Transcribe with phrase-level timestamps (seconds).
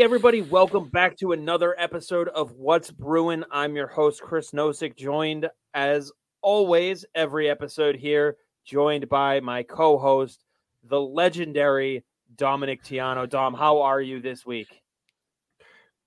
[0.00, 3.44] Hey, everybody, welcome back to another episode of What's Bruin.
[3.50, 6.10] I'm your host, Chris Nosek, joined as
[6.40, 10.42] always every episode here, joined by my co host,
[10.82, 12.02] the legendary
[12.34, 13.28] Dominic Tiano.
[13.28, 14.68] Dom, how are you this week?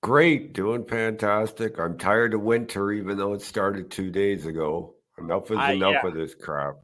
[0.02, 1.78] Great, doing fantastic.
[1.78, 4.96] I'm tired of winter, even though it started two days ago.
[5.20, 6.08] Enough is enough yeah.
[6.08, 6.74] of this crap.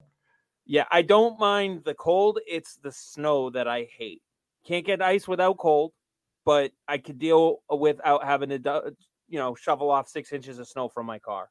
[0.65, 2.39] Yeah, I don't mind the cold.
[2.47, 4.23] It's the snow that I hate.
[4.65, 5.91] Can't get ice without cold
[6.45, 8.95] but I could deal without having to,
[9.29, 11.51] you know, shovel off six inches of snow from my car.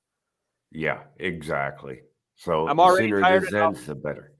[0.72, 2.02] Yeah, exactly.
[2.36, 4.34] So I'm already tired this ends, the better.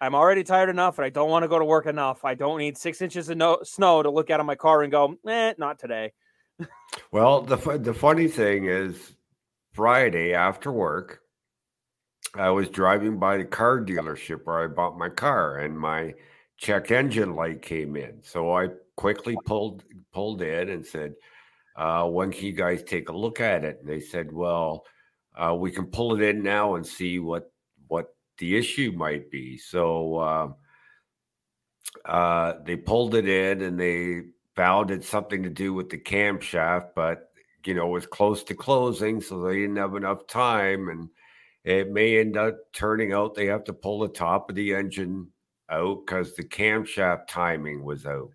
[0.00, 2.24] I'm already tired enough, and I don't want to go to work enough.
[2.24, 4.90] I don't need six inches of no- snow to look out of my car and
[4.90, 6.12] go, eh, not today.
[7.12, 9.14] well, the the funny thing is,
[9.72, 11.20] Friday after work,
[12.34, 16.14] I was driving by the car dealership where I bought my car, and my
[16.56, 18.22] check engine light came in.
[18.22, 21.14] So I quickly pulled pulled in and said,
[21.76, 24.84] uh, "When can you guys take a look at it?" And they said, "Well,
[25.36, 27.52] uh, we can pull it in now and see what
[27.88, 30.48] what the issue might be." So uh,
[32.04, 34.22] uh, they pulled it in and they
[34.56, 37.30] found it something to do with the camshaft, but
[37.64, 41.08] you know it was close to closing, so they didn't have enough time, and
[41.64, 45.28] it may end up turning out they have to pull the top of the engine
[45.70, 48.30] out because the camshaft timing was out.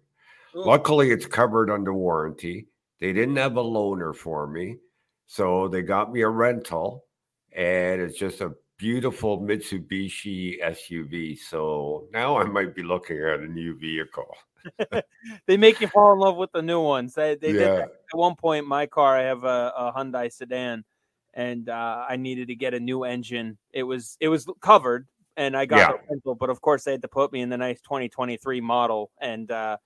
[0.65, 2.67] Luckily, it's covered under warranty.
[2.99, 4.77] They didn't have a loaner for me,
[5.27, 7.05] so they got me a rental,
[7.55, 11.37] and it's just a beautiful Mitsubishi SUV.
[11.37, 14.35] So now I might be looking at a new vehicle.
[15.47, 17.13] they make you fall in love with the new ones.
[17.13, 17.59] They, they yeah.
[17.59, 18.67] did at one point.
[18.67, 20.83] My car, I have a, a Hyundai sedan,
[21.33, 23.57] and uh, I needed to get a new engine.
[23.71, 25.89] It was it was covered, and I got yeah.
[25.89, 29.11] a rental, but of course they had to put me in the nice 2023 model,
[29.21, 29.77] and uh,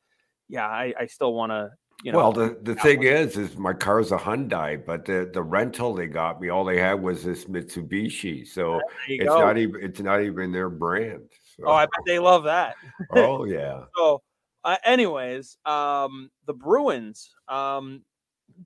[0.51, 1.72] yeah, I, I still want to.
[2.03, 5.44] You know, well, the, the thing is, is my car's a Hyundai, but the, the
[5.44, 9.40] rental they got me, all they had was this Mitsubishi, so it's go.
[9.40, 11.29] not even it's not even their brand.
[11.56, 11.66] So.
[11.67, 12.75] Oh, I bet they love that.
[13.16, 13.84] oh yeah.
[13.95, 14.23] so,
[14.63, 18.01] uh, anyways, um, the Bruins, um,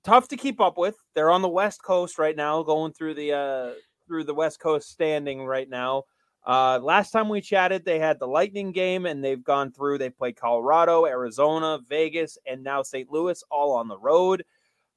[0.02, 0.96] tough to keep up with.
[1.14, 3.72] They're on the West Coast right now, going through the uh,
[4.08, 6.04] through the West Coast standing right now.
[6.46, 9.98] Uh, last time we chatted, they had the Lightning game, and they've gone through.
[9.98, 13.10] They played Colorado, Arizona, Vegas, and now St.
[13.10, 14.44] Louis, all on the road.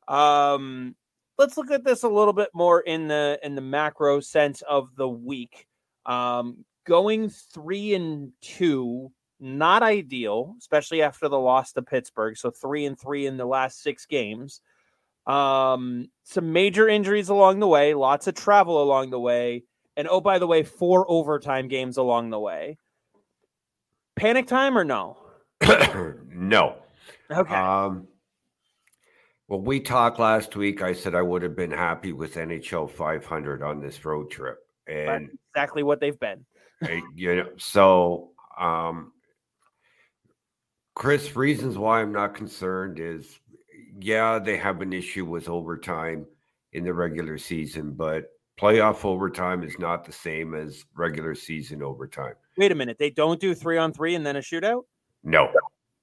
[0.07, 0.95] Um,
[1.39, 4.95] let's look at this a little bit more in the in the macro sense of
[4.95, 5.65] the week.
[6.05, 12.37] Um, going three and two, not ideal, especially after the loss to Pittsburgh.
[12.37, 14.61] So three and three in the last six games.
[15.25, 19.63] Um, some major injuries along the way, lots of travel along the way
[19.99, 22.77] and oh, by the way, four overtime games along the way.
[24.15, 25.17] Panic time or no?
[26.29, 26.77] no.
[27.29, 27.53] Okay.
[27.53, 28.07] Um,
[29.49, 30.81] well, we talked last week.
[30.81, 35.27] I said I would have been happy with NHL 500 on this road trip, and
[35.27, 36.45] That's exactly what they've been.
[37.15, 39.11] you know, so um,
[40.95, 43.37] Chris, reasons why I'm not concerned is,
[43.99, 46.25] yeah, they have an issue with overtime
[46.71, 48.29] in the regular season, but
[48.59, 52.33] playoff overtime is not the same as regular season overtime.
[52.57, 52.97] Wait a minute.
[52.97, 54.83] They don't do three on three and then a shootout?
[55.23, 55.49] No.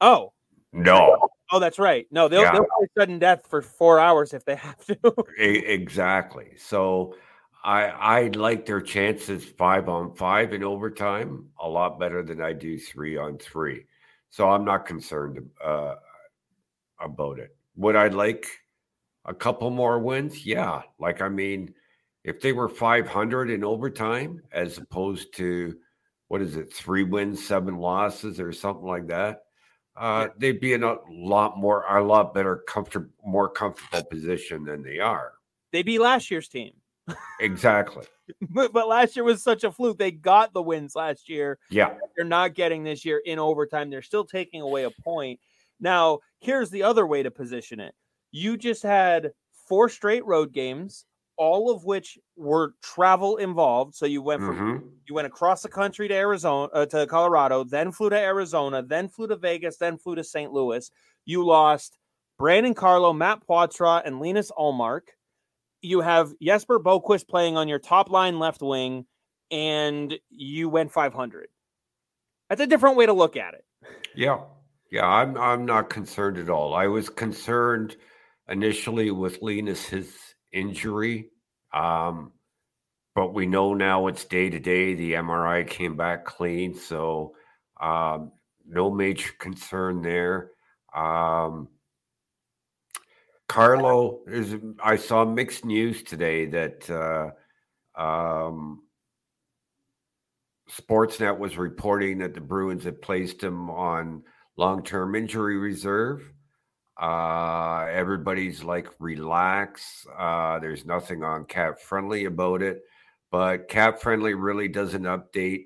[0.01, 0.33] Oh.
[0.73, 1.29] No.
[1.53, 2.07] Oh, that's right.
[2.11, 2.53] No, they'll, yeah.
[2.53, 4.99] they'll play sudden death for four hours if they have to.
[5.39, 6.53] exactly.
[6.57, 7.15] So
[7.63, 12.53] I I like their chances five on five in overtime a lot better than I
[12.53, 13.85] do three on three.
[14.31, 15.95] So I'm not concerned uh,
[17.01, 17.57] about it.
[17.77, 18.47] Would I like
[19.25, 20.45] a couple more wins?
[20.45, 20.83] Yeah.
[20.99, 21.75] Like I mean–
[22.27, 25.75] if they were 500 in overtime as opposed to
[26.29, 29.43] what is it three wins seven losses or something like that
[29.97, 34.83] uh, they'd be in a lot more a lot better comfortable more comfortable position than
[34.83, 35.33] they are.
[35.73, 36.73] They'd be last year's team.
[37.41, 38.05] Exactly.
[38.51, 39.99] But, but last year was such a fluke.
[39.99, 41.61] They got the wins last year.
[41.71, 41.95] Yeah.
[42.17, 43.89] They're not getting this year in overtime.
[43.89, 45.39] They're still taking away a point.
[45.79, 47.95] Now here's the other way to position it.
[48.33, 49.31] You just had
[49.69, 51.05] four straight road games
[51.37, 53.95] all of which were travel involved.
[53.95, 54.87] So you went from mm-hmm.
[55.07, 59.09] you went across the country to Arizona uh, to Colorado, then flew to Arizona, then
[59.09, 60.53] flew to Vegas, then flew to St.
[60.53, 60.91] Louis.
[61.25, 61.99] You lost
[62.39, 65.09] Brandon Carlo, Matt Poitras, and Linus Ullmark.
[65.83, 69.07] You have Jesper Boqvist playing on your top line left wing,
[69.51, 71.49] and you went 500.
[72.49, 73.65] That's a different way to look at it.
[74.15, 74.41] Yeah,
[74.91, 76.75] yeah, I'm I'm not concerned at all.
[76.75, 77.97] I was concerned
[78.49, 80.17] initially with Linus his
[80.53, 81.31] injury.
[81.73, 82.33] Um,
[83.15, 84.95] but we know now it's day to day.
[84.95, 87.35] The MRI came back clean, so
[87.81, 88.33] um,
[88.67, 90.51] no major concern there.
[90.95, 91.69] Um,
[93.49, 94.57] Carlo is.
[94.83, 97.31] I saw mixed news today that uh,
[98.01, 98.83] um,
[100.71, 104.23] Sportsnet was reporting that the Bruins had placed him on
[104.57, 106.33] long-term injury reserve.
[107.01, 110.07] Uh, everybody's like, relax.
[110.19, 112.83] Uh, there's nothing on Cap Friendly about it,
[113.31, 115.65] but Cap Friendly really doesn't update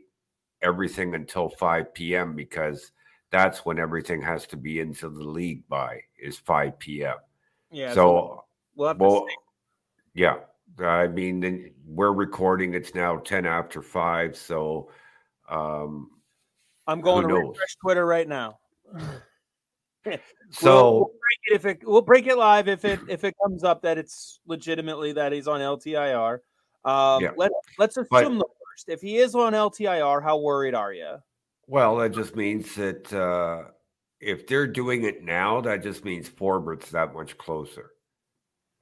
[0.62, 2.34] everything until 5 p.m.
[2.34, 2.92] because
[3.30, 7.16] that's when everything has to be into the league by is 5 p.m.
[7.70, 7.94] Yeah.
[7.94, 8.44] So,
[8.74, 9.26] we'll, well
[10.14, 10.36] yeah.
[10.78, 12.74] I mean, we're recording.
[12.74, 14.36] It's now 10 after 5.
[14.36, 14.90] So,
[15.48, 16.10] um,
[16.86, 18.58] I'm going to refresh Twitter right now.
[20.50, 23.34] so we'll, we'll, break it if it we'll break it live if it if it
[23.42, 26.38] comes up that it's legitimately that he's on LTIR.
[26.84, 27.30] Um, yeah.
[27.36, 28.88] let let's assume but, the worst.
[28.88, 31.16] If he is on LTIR, how worried are you?
[31.66, 33.70] Well, that just means that uh,
[34.20, 37.90] if they're doing it now, that just means Forbort's that much closer.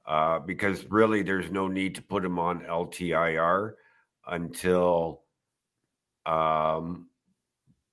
[0.05, 3.73] Uh, because really, there's no need to put him on LTIR
[4.27, 5.21] until
[6.25, 7.09] um,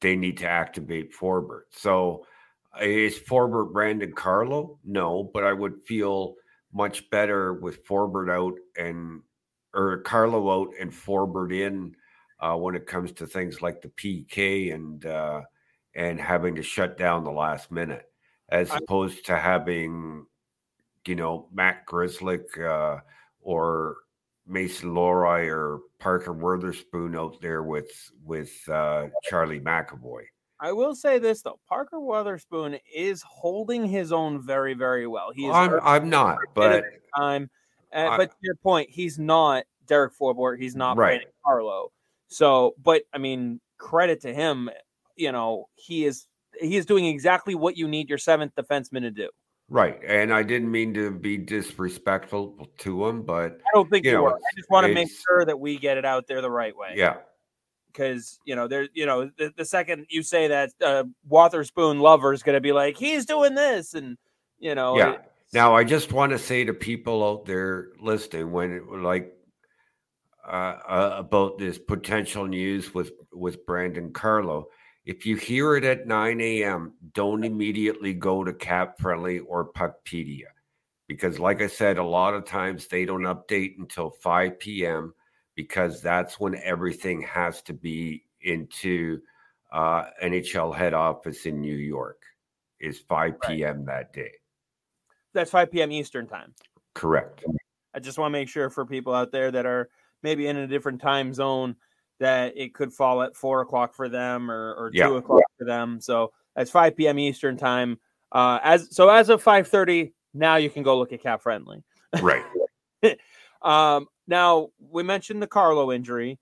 [0.00, 1.64] they need to activate Forbort.
[1.70, 2.24] So
[2.80, 4.78] is Forbort Brandon Carlo?
[4.84, 6.34] No, but I would feel
[6.72, 9.22] much better with Forbort out and
[9.74, 11.94] or Carlo out and Forbort in
[12.40, 15.42] uh, when it comes to things like the PK and uh,
[15.94, 18.04] and having to shut down the last minute,
[18.48, 20.26] as opposed to having
[21.06, 23.00] you know Matt Grzelcyk uh,
[23.40, 23.96] or
[24.46, 27.90] Mason Lohrei or Parker Wotherspoon out there with
[28.24, 30.24] with uh, Charlie McAvoy.
[30.60, 35.30] I will say this though, Parker Wotherspoon is holding his own very, very well.
[35.34, 36.84] He's I'm, I'm not, but
[37.16, 37.50] time.
[37.94, 40.58] Uh, I, but to your point, he's not Derek Forbort.
[40.58, 41.10] He's not right.
[41.10, 41.92] Brandon Carlo.
[42.28, 44.70] So, but I mean, credit to him.
[45.16, 46.26] You know, he is
[46.60, 49.28] he is doing exactly what you need your seventh defenseman to do.
[49.68, 54.12] Right, and I didn't mean to be disrespectful to him, but I don't think you,
[54.12, 54.34] you know, were.
[54.36, 56.92] I just want to make sure that we get it out there the right way.
[56.94, 57.16] Yeah,
[57.96, 62.32] because you know there, you know, the, the second you say that uh, Wotherspoon lover
[62.32, 64.18] is going to be like he's doing this, and
[64.58, 65.18] you know, yeah.
[65.52, 69.32] Now I just want to say to people out there listening, when it, like
[70.46, 74.68] uh, uh, about this potential news with with Brandon Carlo
[75.06, 80.48] if you hear it at 9 a.m., don't immediately go to Cap Friendly or Puckpedia.
[81.06, 85.14] Because, like I said, a lot of times they don't update until 5 p.m.
[85.56, 89.20] because that's when everything has to be into
[89.72, 92.22] uh, NHL head office in New York,
[92.78, 93.78] is 5 p.m.
[93.78, 93.86] Right.
[93.86, 94.32] that day.
[95.34, 95.90] That's 5 p.m.
[95.90, 96.54] Eastern time.
[96.94, 97.44] Correct.
[97.94, 99.88] I just want to make sure for people out there that are
[100.22, 101.76] maybe in a different time zone
[102.20, 105.06] that it could fall at four o'clock for them or, or yeah.
[105.06, 106.00] two o'clock for them.
[106.00, 107.18] So that's 5 p.m.
[107.18, 107.98] Eastern time.
[108.32, 111.82] Uh, as so as of 5:30, now you can go look at Cap Friendly.
[112.20, 112.44] Right.
[113.62, 116.38] um, now we mentioned the Carlo injury.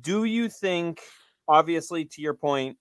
[0.00, 1.00] Do you think,
[1.48, 2.76] obviously, to your point,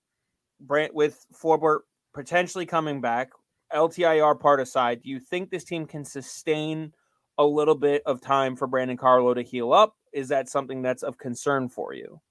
[0.59, 1.79] Brant with Forbort
[2.13, 3.31] potentially coming back,
[3.73, 6.93] LTIR part aside, do you think this team can sustain
[7.37, 9.95] a little bit of time for Brandon Carlo to heal up?
[10.13, 12.21] Is that something that's of concern for you?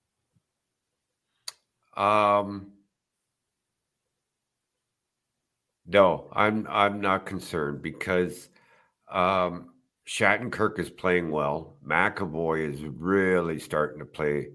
[1.97, 2.73] Um,
[5.87, 8.49] no, I'm I'm not concerned because
[9.11, 9.72] um,
[10.07, 11.77] Shattenkirk is playing well.
[11.87, 14.49] McAvoy is really starting to play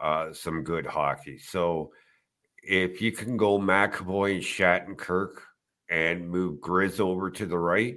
[0.00, 1.38] uh, some good hockey.
[1.38, 1.92] So
[2.62, 5.36] if you can go McAvoy and Shattenkirk
[5.88, 7.96] and move Grizz over to the right,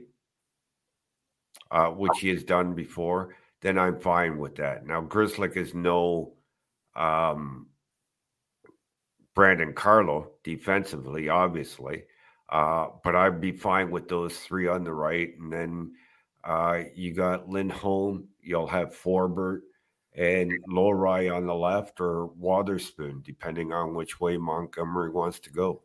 [1.72, 4.86] uh, which he has done before, then I'm fine with that.
[4.86, 6.34] Now Grzelcyk is no
[6.96, 7.68] um,
[9.36, 12.04] Brandon Carlo defensively, obviously.
[12.50, 15.30] Uh, but I'd be fine with those three on the right.
[15.38, 15.92] And then
[16.48, 19.60] uh, you got Lindholm, you'll have Forbort
[20.16, 25.84] and Lohrei on the left or Wotherspoon, depending on which way Montgomery wants to go.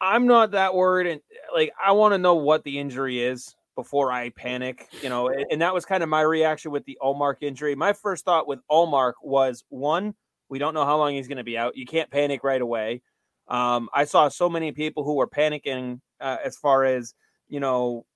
[0.00, 1.06] I'm not that worried.
[1.06, 1.20] And
[1.52, 5.60] like, I want to know what the injury is before I panic, you know, and
[5.60, 7.74] that was kind of my reaction with the Ullmark injury.
[7.74, 10.14] My first thought with Ullmark was one,
[10.48, 11.76] we don't know how long he's going to be out.
[11.76, 13.02] You can't panic right away.
[13.48, 17.14] Um, I saw so many people who were panicking uh, as far as
[17.48, 18.06] you know.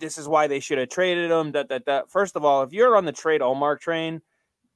[0.00, 1.52] This is why they should have traded him.
[1.52, 2.10] That that that.
[2.10, 4.20] First of all, if you're on the trade Ullmark train,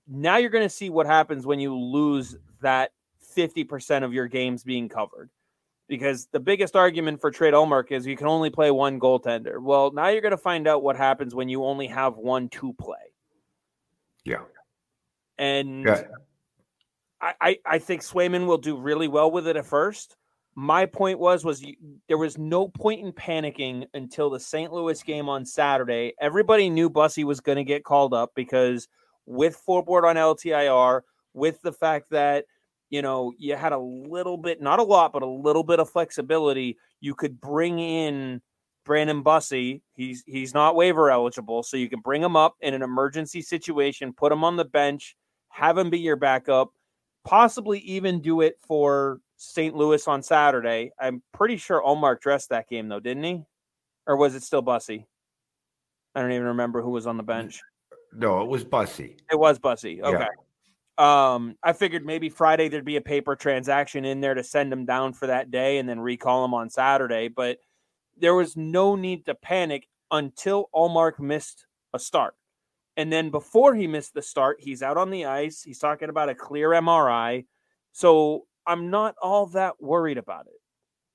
[0.07, 2.93] now you're going to see what happens when you lose that
[3.37, 5.31] 50% of your games being covered.
[5.87, 9.61] Because the biggest argument for trade Ullmark is you can only play one goaltender.
[9.61, 12.73] Well, now you're going to find out what happens when you only have one to
[12.73, 12.97] play.
[14.25, 14.43] Yeah.
[15.37, 16.05] And yeah.
[17.21, 20.17] I, I, think Swayman will do really well with it at first.
[20.57, 21.75] My point was was you,
[22.09, 24.73] there was no point in panicking until the St.
[24.73, 26.15] Louis game on Saturday.
[26.21, 28.89] Everybody knew Bussi was going to get called up because
[29.27, 32.45] with Forbort on LTIR, with the fact that
[32.91, 35.91] you know you had a little bit, not a lot, but a little bit of
[35.91, 38.41] flexibility, you could bring in
[38.85, 39.83] Brandon Bussi.
[39.95, 44.13] He's he's not waiver eligible, so you can bring him up in an emergency situation,
[44.13, 45.17] put him on the bench,
[45.49, 46.71] have him be your backup,
[47.25, 49.75] possibly even do it for St.
[49.75, 50.93] Louis on Saturday.
[50.99, 53.43] I'm pretty sure Ullmark dressed that game though, didn't he?
[54.07, 55.07] Or was it still Bussi?
[56.15, 57.61] I don't even remember who was on the bench.
[58.13, 59.19] No, it was Bussi.
[59.31, 60.01] It was Bussi.
[60.01, 60.25] Okay.
[60.25, 60.29] Yeah.
[60.97, 64.85] Um, I figured maybe Friday there'd be a paper transaction in there to send him
[64.85, 67.59] down for that day and then recall him on Saturday, but
[68.17, 72.35] there was no need to panic until Ullmark missed a start.
[72.97, 75.63] And then before he missed the start, he's out on the ice.
[75.63, 77.47] He's talking about a clear MRI.
[77.91, 80.61] So I'm not all that worried about it.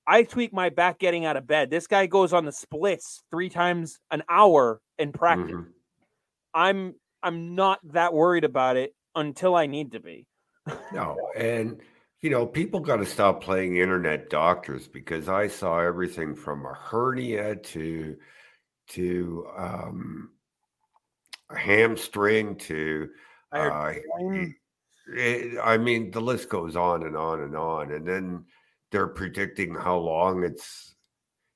[0.06, 1.70] I tweak my back getting out of bed.
[1.70, 5.52] This guy goes on the splits three times an hour in practice.
[5.52, 5.70] Mm-hmm.
[6.54, 10.26] I'm I'm not that worried about it until I need to be.
[10.92, 11.80] no, and
[12.22, 16.74] you know, people got to stop playing internet doctors because I saw everything from a
[16.74, 18.18] hernia to
[18.90, 20.32] to um,
[21.50, 23.10] a hamstring to
[23.52, 23.94] uh,
[25.16, 27.92] it, I mean, the list goes on and on and on.
[27.92, 28.46] And then
[28.92, 30.96] they're predicting how long it's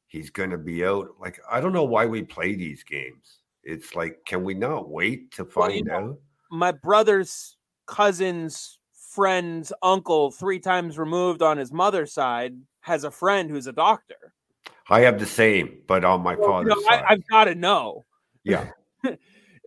[0.08, 1.10] he's going to be out.
[1.20, 3.40] Like, I don't know why we play these games.
[3.64, 6.20] It's like, can we not wait to find well, you know, out?
[6.52, 7.58] My brother's
[7.88, 8.80] cousin's
[9.14, 14.34] friend's uncle, three times removed on his mother's side, has a friend who's a doctor.
[14.90, 17.04] I have the same, but on my well, father's you know, side.
[17.08, 18.06] I, I've got to know.
[18.44, 18.70] Yeah.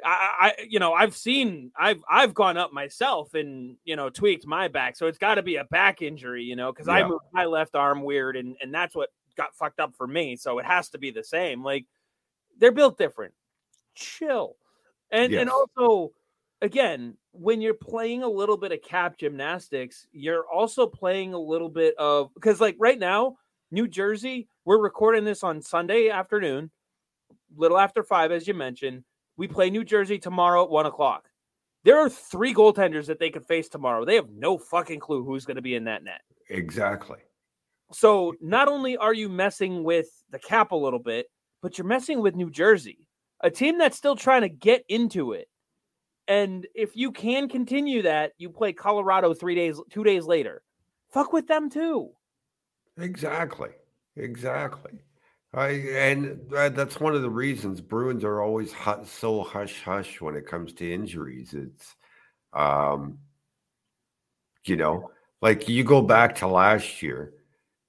[0.07, 4.47] I, I, you know, I've seen, I've, I've gone up myself and you know tweaked
[4.47, 6.95] my back, so it's got to be a back injury, you know, because yeah.
[6.95, 10.37] I moved my left arm weird, and and that's what got fucked up for me.
[10.37, 11.65] So it has to be the same.
[11.65, 11.87] Like
[12.59, 13.35] they're built different.
[13.97, 14.57] Chill,
[15.11, 15.41] and yes.
[15.41, 16.13] and also,
[16.63, 21.69] again, when you're playing a little bit of cap gymnastics, you're also playing a little
[21.69, 23.39] bit of because like right now,
[23.73, 26.71] New Jersey, we're recording this on Sunday afternoon,
[27.57, 29.03] little after five, as you mentioned
[29.37, 31.29] we play New Jersey tomorrow at one o'clock.
[31.85, 34.05] There are three goaltenders that they could face tomorrow.
[34.05, 36.23] They have no fucking clue who's going to be in that net.
[36.49, 37.19] Exactly.
[37.93, 41.27] So not only are you messing with the cap a little bit,
[41.63, 43.07] but you're messing with New Jersey,
[43.41, 45.49] a team that's still trying to get into it.
[46.29, 50.63] And if you can continue that, you play Colorado three days, two days later.
[51.13, 52.11] Fuck with them too.
[52.99, 53.71] Exactly.
[54.17, 54.93] Exactly.
[55.57, 60.37] I and that's one of the reasons Bruins are always hot, so hush hush when
[60.37, 61.55] it comes to injuries.
[61.55, 61.97] It's,
[62.53, 63.19] um,
[64.65, 65.11] you know,
[65.41, 67.33] like you go back to last year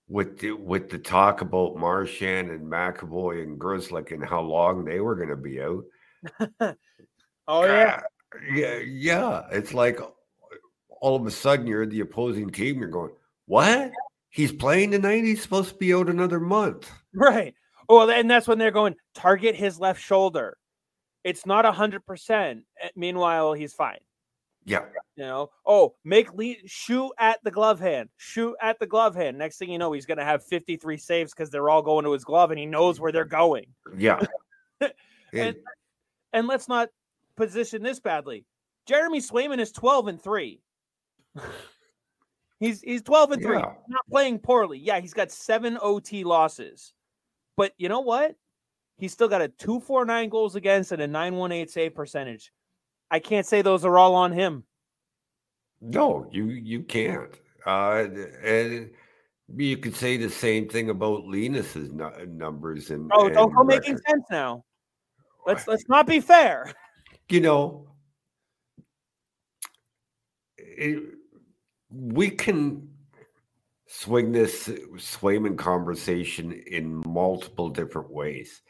[0.08, 5.02] with the, with the talk about Marchand and McAvoy and Grzelcyk and how long they
[5.02, 5.84] were going to be out.
[7.50, 8.02] oh yeah,
[8.50, 9.42] yeah, yeah.
[9.52, 10.00] It's like
[11.02, 12.80] all of a sudden you're the opposing team.
[12.80, 13.12] You're going,
[13.46, 13.92] what?
[14.38, 15.24] He's playing tonight.
[15.24, 16.92] He's supposed to be out another month.
[17.12, 17.56] Right.
[17.90, 20.56] Oh, and that's when they're going target his left shoulder.
[21.24, 22.66] It's not a hundred percent.
[22.80, 23.98] Eh, meanwhile, he's fine.
[24.64, 24.86] Yeah.
[25.16, 25.50] You know.
[25.66, 28.10] Oh, make lead shoot at the glove hand.
[28.18, 29.40] Shoot at the glove hand.
[29.40, 32.06] Next thing you know, he's going to have fifty three saves because they're all going
[32.06, 33.66] to his glove, and he knows where they're going.
[33.98, 34.24] Yeah.
[35.34, 35.56] and,
[36.34, 36.90] and let's not
[37.36, 38.46] position this badly.
[38.86, 40.62] Jeremy Swayman is twelve and three.
[42.60, 43.58] He's he's 12 and 3.
[43.58, 43.74] Yeah.
[43.88, 44.80] Not playing poorly.
[44.80, 46.94] Yeah, he's got 7 OT losses.
[47.56, 48.36] But you know what?
[48.98, 52.52] He's still got a 249 goals against and a 918 save percentage.
[53.12, 54.64] I can't say those are all on him.
[55.82, 57.32] No, you you can't.
[57.66, 58.06] Uh,
[58.44, 58.90] and
[59.56, 61.92] you could say the same thing about Linus's
[62.28, 64.64] numbers and oh, don't go making sense now.
[65.46, 66.74] Let's let's not be fair.
[67.30, 67.88] You know,
[70.58, 71.04] it,
[71.90, 72.90] we can
[73.88, 78.62] swing this Swayman conversation in multiple different ways.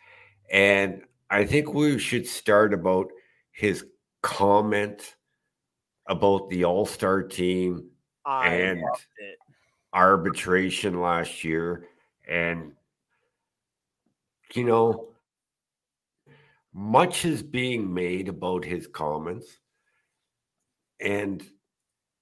[0.51, 3.11] And I think we should start about
[3.51, 3.85] his
[4.21, 5.15] comment
[6.07, 7.89] about the All Star team
[8.25, 8.83] I and
[9.93, 11.85] arbitration last year.
[12.27, 12.73] And,
[14.53, 15.09] you know,
[16.73, 19.47] much is being made about his comments.
[20.99, 21.43] And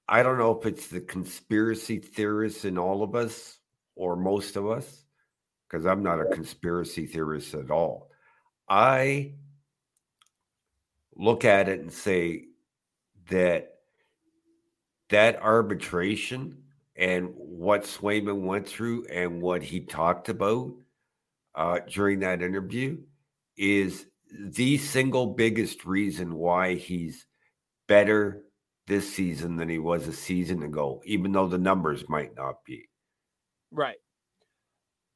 [0.07, 3.59] I don't know if it's the conspiracy theorists in all of us
[3.95, 5.03] or most of us,
[5.67, 8.09] because I'm not a conspiracy theorist at all.
[8.69, 9.33] I
[11.15, 12.45] look at it and say
[13.29, 13.71] that
[15.09, 16.63] that arbitration
[16.95, 20.73] and what Swayman went through and what he talked about
[21.55, 22.97] uh, during that interview
[23.57, 27.25] is the single biggest reason why he's
[27.87, 28.44] better
[28.87, 32.87] this season than he was a season ago, even though the numbers might not be.
[33.71, 33.97] Right.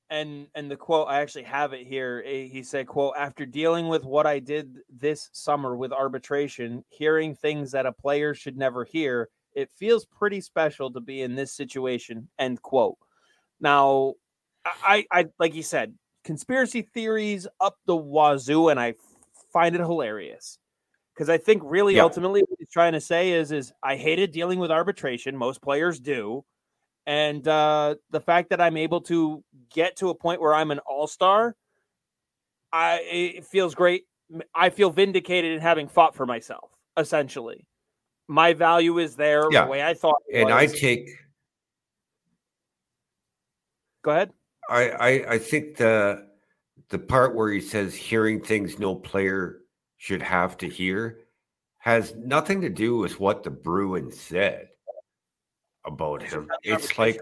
[0.10, 2.24] And and the quote I actually have it here.
[2.24, 7.72] He said, "quote After dealing with what I did this summer with arbitration, hearing things
[7.72, 12.28] that a player should never hear, it feels pretty special to be in this situation."
[12.40, 12.98] End quote.
[13.60, 14.16] Now,
[14.66, 18.96] I I like you said, conspiracy theories up the wazoo, and I
[19.54, 20.58] find it hilarious
[21.20, 22.04] because I think really yeah.
[22.04, 25.36] ultimately what he's trying to say is is I hated dealing with arbitration.
[25.36, 26.46] Most players do,
[27.06, 30.80] and uh, the fact that I'm able to get to a point where I'm an
[30.80, 31.58] all star,
[32.72, 34.06] I it feels great.
[34.56, 36.72] I feel vindicated in having fought for myself.
[36.96, 37.68] Essentially,
[38.30, 39.44] my value is there.
[39.52, 39.66] Yeah.
[39.66, 40.50] The way I thought, and.
[40.54, 41.10] I take.
[44.04, 44.32] Go ahead.
[44.70, 46.30] I, I I think the
[46.88, 49.59] the part where he says hearing things no player
[50.00, 51.20] should have to hear
[51.78, 54.70] has nothing to do with what the Bruins said
[55.86, 56.50] about him.
[56.64, 57.20] It's like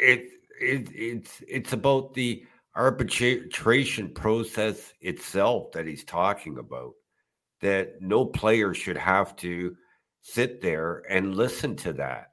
[0.00, 0.30] it,
[0.60, 2.44] it it's it's about the
[2.76, 6.92] arbitration process itself that he's talking about.
[7.60, 9.76] That no player should have to
[10.20, 12.32] sit there and listen to that.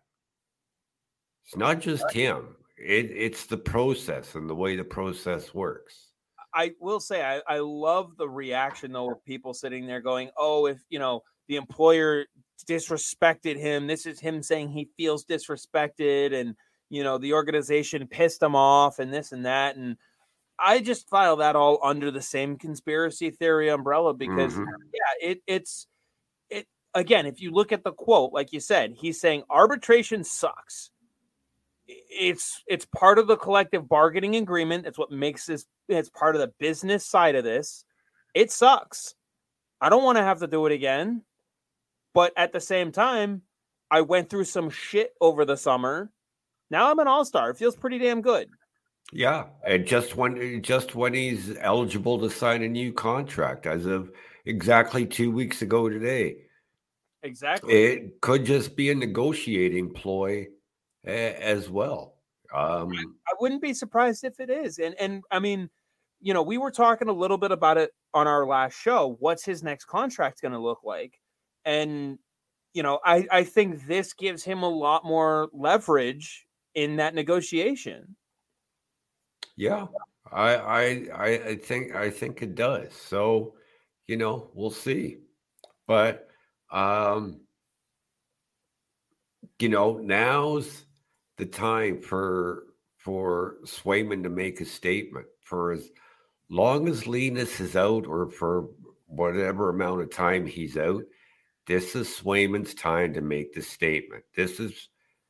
[1.45, 2.55] It's not just him.
[2.77, 6.04] It, it's the process and the way the process works.
[6.55, 10.65] I will say I, I love the reaction though of people sitting there going, "Oh,
[10.67, 12.25] if you know the employer
[12.67, 16.55] disrespected him, this is him saying he feels disrespected, and
[16.89, 19.97] you know the organization pissed him off, and this and that." And
[20.57, 24.71] I just file that all under the same conspiracy theory umbrella because mm-hmm.
[24.93, 25.87] yeah, it it's
[26.49, 27.25] it again.
[27.25, 30.91] If you look at the quote, like you said, he's saying arbitration sucks
[31.87, 34.85] it's it's part of the collective bargaining agreement.
[34.85, 37.85] It's what makes this it's part of the business side of this.
[38.33, 39.15] It sucks.
[39.79, 41.23] I don't want to have to do it again.
[42.13, 43.41] But at the same time,
[43.91, 46.11] I went through some shit over the summer.
[46.71, 47.49] Now I'm an all-star.
[47.49, 48.47] It feels pretty damn good.
[49.11, 54.11] Yeah, and just when just when he's eligible to sign a new contract as of
[54.45, 56.37] exactly 2 weeks ago today.
[57.21, 57.73] Exactly.
[57.73, 60.47] It could just be a negotiating ploy
[61.05, 62.15] as well.
[62.53, 62.91] Um,
[63.27, 64.79] I wouldn't be surprised if it is.
[64.79, 65.69] And and I mean,
[66.21, 69.17] you know, we were talking a little bit about it on our last show.
[69.19, 71.19] What's his next contract going to look like?
[71.65, 72.17] And
[72.73, 78.15] you know, I I think this gives him a lot more leverage in that negotiation.
[79.55, 79.87] Yeah,
[80.31, 82.93] I I I think I think it does.
[82.93, 83.55] So,
[84.07, 85.19] you know, we'll see.
[85.87, 86.27] But
[86.71, 87.41] um
[89.59, 90.85] you know, now's
[91.37, 92.63] the time for
[92.97, 95.91] for Swayman to make a statement for as
[96.49, 98.69] long as Linus is out or for
[99.05, 101.03] whatever amount of time he's out.
[101.67, 104.23] This is Swayman's time to make the statement.
[104.35, 104.89] This is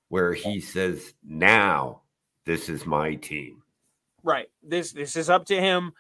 [0.10, 2.04] where he says, "Now,
[2.46, 3.63] this is my team."
[4.24, 4.50] Right.
[4.63, 5.94] This this is up to him.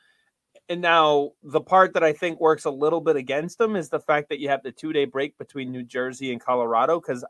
[0.67, 3.99] And now the part that I think works a little bit against him is the
[3.99, 7.23] fact that you have the two day break between New Jersey and Colorado because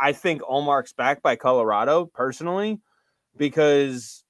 [0.00, 2.80] I think Ullmark's back by Colorado personally,
[3.36, 4.24] because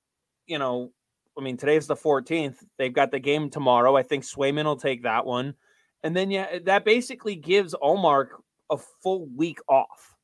[0.47, 0.93] you know,
[1.39, 2.57] I mean, today's the 14th.
[2.79, 3.97] They've got the game tomorrow.
[3.97, 5.55] I think Swayman will take that one,
[6.03, 8.29] and then yeah, that basically gives Ullmark
[8.71, 10.15] a full week off.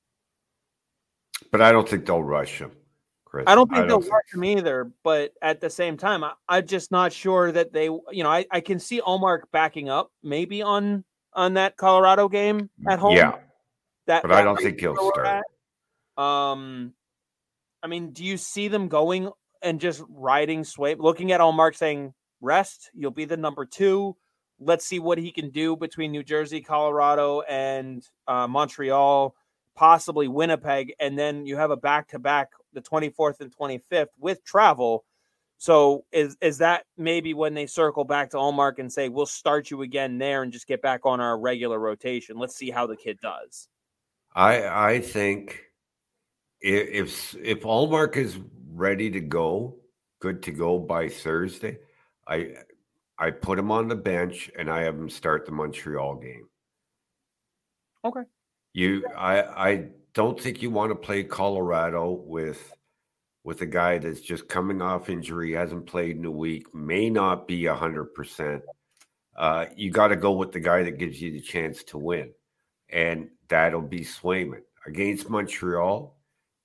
[1.50, 2.72] But I don't think they'll rush him.
[3.24, 3.44] Chris.
[3.46, 4.12] I don't think I don't they'll think...
[4.12, 4.90] rush him either.
[5.02, 7.84] But at the same time, I, am just not sure that they.
[7.84, 12.70] You know, I, I can see Ullmark backing up maybe on on that Colorado game
[12.88, 13.16] at home.
[13.16, 13.36] Yeah.
[14.06, 15.44] That, but that I don't think he'll start.
[16.16, 16.92] Um,
[17.82, 19.30] I mean, do you see them going
[19.62, 24.16] and just riding Sway, looking at Ullmark saying, "Rest, you'll be the number two.
[24.60, 29.34] Let's see what he can do between New Jersey, Colorado, and uh, Montreal,
[29.74, 34.44] possibly Winnipeg, and then you have a back to back the 24th and 25th with
[34.44, 35.04] travel."
[35.56, 39.70] So is is that maybe when they circle back to Ullmark and say we'll start
[39.70, 42.36] you again there and just get back on our regular rotation?
[42.38, 43.68] Let's see how the kid does.
[44.34, 45.60] I I think
[46.60, 48.38] if if Ullmark is
[48.72, 49.76] ready to go,
[50.20, 51.78] good to go by Thursday,
[52.26, 52.54] I
[53.18, 56.48] I put him on the bench and I have him start the Montreal game.
[58.04, 58.22] Okay.
[58.72, 62.72] You I I don't think you want to play Colorado with
[63.44, 67.46] with a guy that's just coming off injury, hasn't played in a week, may not
[67.46, 68.62] be a hundred percent.
[69.36, 72.32] Uh, you got to go with the guy that gives you the chance to win
[72.94, 76.16] and that'll be Swayman against Montreal.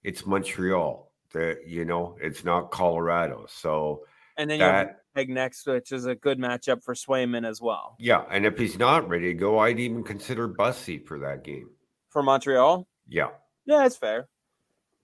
[0.04, 1.12] it's Montreal.
[1.34, 3.46] That you know, it's not Colorado.
[3.50, 4.06] So
[4.38, 7.98] And then that you have next, which is a good matchup for Swayman as well
[8.00, 11.70] yeah, and if he's not ready to go, I'd even consider Bussi for that game.
[12.10, 12.88] for Montreal.
[13.08, 13.30] Yeah.
[13.65, 14.28] Yeah, that's fair.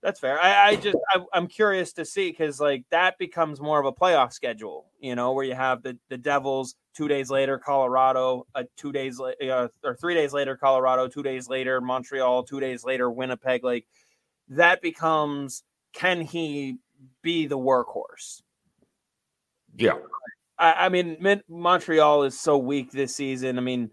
[0.06, 0.39] That's fair.
[0.39, 3.91] I, I just I, I'm curious to see because like that becomes more of a
[3.91, 8.65] playoff schedule, you know, where you have the the Devils two days later, Colorado, uh,
[8.78, 12.84] two days later, uh, or three days later, Colorado, two days later, Montreal, two days
[12.84, 13.63] later, Winnipeg.
[13.63, 13.88] Like
[14.50, 16.78] that becomes can he
[17.24, 18.44] be the workhorse?
[19.76, 19.98] Yeah.
[20.60, 21.18] I, I mean,
[21.50, 23.58] Montreal is so weak this season.
[23.58, 23.89] I mean,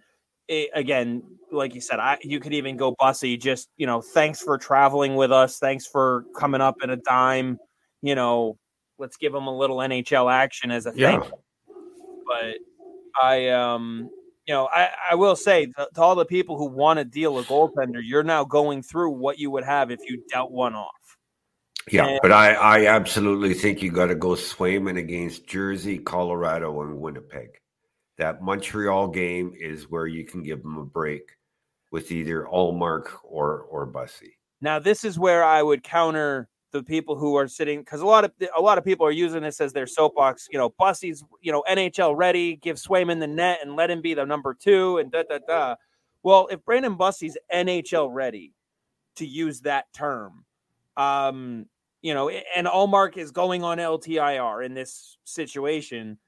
[0.53, 3.41] it, again, like you said, I you could even go Bussi.
[3.41, 5.59] Just you know, thanks for traveling with us.
[5.59, 7.59] Thanks for coming up in a dime.
[8.03, 8.59] You know,
[8.99, 11.21] let's give them a little NHL action as a Yeah.
[11.21, 11.33] thank.
[12.27, 12.57] But
[13.23, 14.09] I, um,
[14.47, 17.39] you know, I I will say to, to all the people who want to deal
[17.39, 20.91] a goaltender, you're now going through what you would have if you dealt one off.
[21.91, 26.81] Yeah, And- but I, I absolutely think you got to go Swayman against Jersey, Colorado,
[26.83, 27.51] and Winnipeg.
[28.19, 31.31] That Montreal game is where you can give them a break
[31.91, 34.33] with either Ullmark or or Bussi.
[34.61, 38.25] Now, this is where I would counter the people who are sitting because a lot
[38.25, 40.49] of a lot of people are using this as their soapbox.
[40.51, 44.15] You know, Bussi's you know NHL ready, give Swayman the net and let him be
[44.15, 45.75] the number two, and da da da.
[46.23, 48.55] Well, if Brandon Bussi's NHL ready,
[49.17, 50.45] to use that term,
[50.97, 51.67] um,
[52.01, 56.19] you know, and Ullmark is going on LTIR in this situation.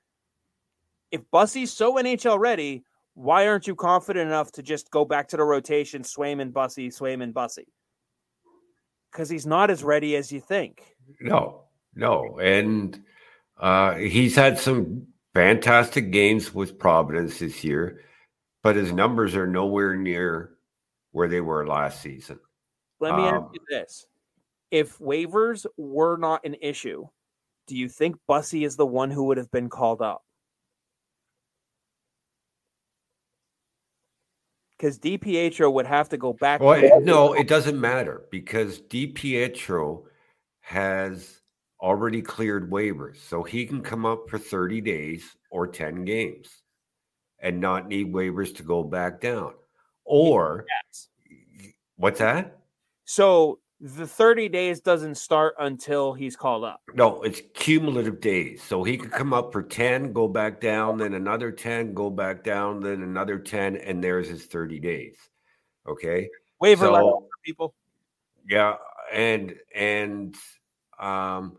[1.14, 2.82] If Bussi's so NHL ready,
[3.14, 7.32] why aren't you confident enough to just go back to the rotation, Swayman, Bussi, Swayman,
[7.32, 7.66] Bussi?
[9.12, 10.82] Because he's not as ready as you think.
[11.20, 13.00] No, no, and
[13.60, 18.00] uh, he's had some fantastic games with Providence this year,
[18.64, 20.56] but his numbers are nowhere near
[21.12, 22.40] where they were last season.
[22.98, 24.04] Let me ask Um, you this:
[24.72, 27.06] If waivers were not an issue,
[27.68, 30.24] do you think Bussi is the one who would have been called up?
[34.78, 36.60] Because DiPietro would have to go back.
[36.60, 40.04] Well, to- no, it doesn't matter because DiPietro
[40.60, 41.40] has
[41.80, 46.48] already cleared waivers, so he can come up for 30 days or 10 games
[47.38, 49.52] and not need waivers to go back down.
[50.04, 51.08] Or Yes.
[51.96, 52.58] what's that?
[53.04, 56.80] So the 30 days doesn't start until he's called up.
[56.94, 58.62] No, it's cumulative days.
[58.62, 62.42] So he could come up for 10, go back down, then another 10, go back
[62.42, 65.16] down, then another 10, and there's his 30 days.
[65.86, 66.30] Okay.
[66.60, 67.74] Waiver So- for people.
[68.48, 68.76] Yeah,
[69.12, 70.34] and and
[70.98, 71.58] um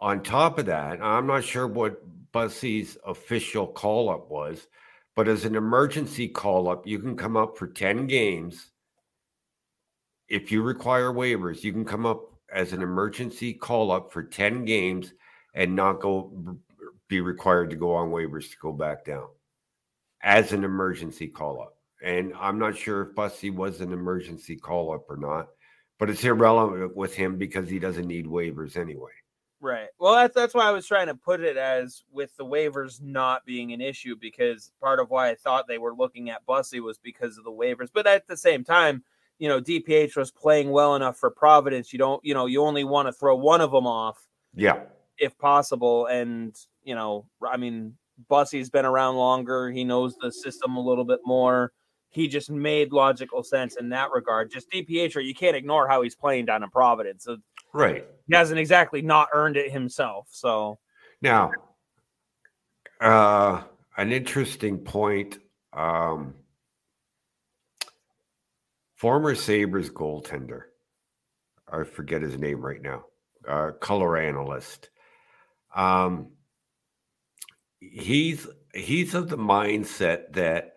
[0.00, 4.68] on top of that, I'm not sure what Bussi's official call up was,
[5.14, 8.71] but as an emergency call up, you can come up for 10 games.
[10.32, 14.64] If you require waivers, you can come up as an emergency call up for 10
[14.64, 15.12] games
[15.54, 16.58] and not go
[17.08, 19.28] be required to go on waivers to go back down
[20.22, 21.76] as an emergency call up.
[22.02, 25.48] And I'm not sure if Bussi was an emergency call up or not
[26.02, 29.12] but it's irrelevant with him because he doesn't need waivers anyway.
[29.60, 29.86] Right.
[30.00, 33.46] Well, that's that's why I was trying to put it as with the waivers not
[33.46, 36.98] being an issue because part of why I thought they were looking at Bussi was
[36.98, 37.90] because of the waivers.
[37.94, 39.04] But at the same time,
[39.42, 41.92] you know, DPH was playing well enough for Providence.
[41.92, 44.24] You don't, you know, you only want to throw one of them off
[44.54, 44.84] Yeah,
[45.18, 46.06] if possible.
[46.06, 47.94] And you know, I mean,
[48.30, 49.68] Bussi's been around longer.
[49.68, 51.72] He knows the system a little bit more.
[52.10, 54.52] He just made logical sense in that regard.
[54.52, 57.26] Just DPH, you can't ignore how he's playing down in Providence.
[57.72, 58.06] Right.
[58.28, 60.28] he hasn't exactly not earned it himself.
[60.30, 60.78] So
[61.20, 61.50] Now,
[63.00, 63.64] uh,
[63.96, 65.40] an interesting point.
[65.72, 66.34] Um,
[69.02, 70.60] former Sabres goaltender,
[71.66, 73.02] I forget his name right now,
[73.48, 74.90] uh, color analyst.
[75.74, 76.30] Um,
[77.80, 80.74] he's he's of the mindset that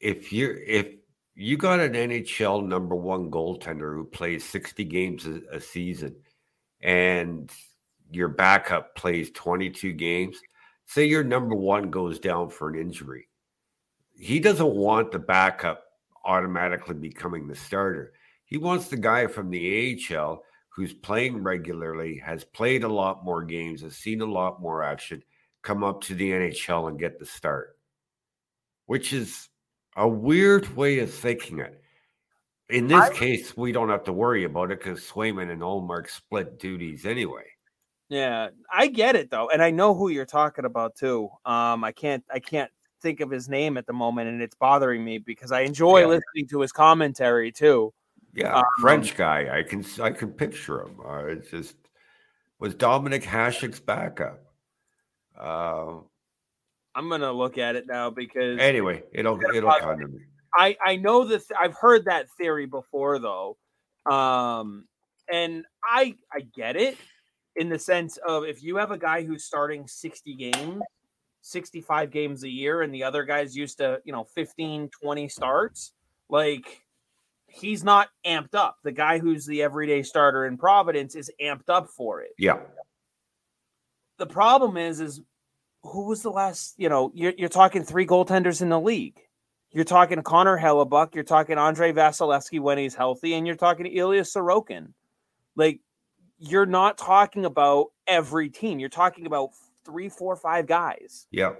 [0.00, 0.88] if you're if
[1.34, 6.16] you got an NHL number one goaltender who plays 60 games a, a season
[6.82, 7.50] and
[8.10, 10.38] your backup plays 22 games,
[10.84, 13.28] say your number one goes down for an injury.
[14.14, 15.84] He doesn't want the backup
[16.24, 18.12] automatically becoming the starter.
[18.44, 23.44] He wants the guy from the AHL who's playing regularly, has played a lot more
[23.44, 25.22] games, has seen a lot more action,
[25.62, 27.76] come up to the NHL and get the start,
[28.86, 29.48] which is
[29.96, 31.80] a weird way of thinking it.
[32.68, 36.08] In this I- case, we don't have to worry about it because Swayman and Ullmark
[36.08, 37.44] split duties anyway.
[38.08, 41.28] yeah, I get it though, and I know who you're talking about too.
[41.44, 42.70] Um, I can't I can't
[43.02, 46.06] think of his name at the moment, and it's bothering me because I enjoy Yeah.
[46.06, 47.92] listening to his commentary too.
[48.32, 49.58] Yeah, um, French guy.
[49.58, 51.00] I can I can picture him.
[51.04, 51.76] Uh, it's just
[52.58, 54.40] was Dominik Hasek's backup.
[55.38, 55.98] Uh,
[56.94, 60.20] I'm gonna look at it now because anyway, it'll it'll come to me.
[60.54, 61.50] I I know this.
[61.58, 63.58] I've heard that theory before though,
[64.06, 64.86] um,
[65.30, 66.96] and I I get it
[67.56, 70.82] in the sense of if you have a guy who's starting 60 games
[71.42, 75.92] 65 games a year and the other guy's used to you know 15 20 starts
[76.28, 76.82] like
[77.52, 78.78] he's not amped up.
[78.82, 82.30] The guy who's the everyday starter in providence is amped up for it.
[82.38, 82.60] Yeah.
[84.18, 85.20] The problem is is
[85.82, 89.20] who was the last you know you're, you're talking three goaltenders in the league.
[89.70, 94.22] You're talking connor Hellebuyck, you're talking andrei vasilevskiy when he's healthy and you're talking ilya
[94.22, 94.92] sorokin.
[95.56, 95.80] Like
[96.38, 98.78] you're not talking about every team.
[98.78, 99.50] You're talking about
[99.84, 101.26] three, four, five guys.
[101.30, 101.54] Yeah.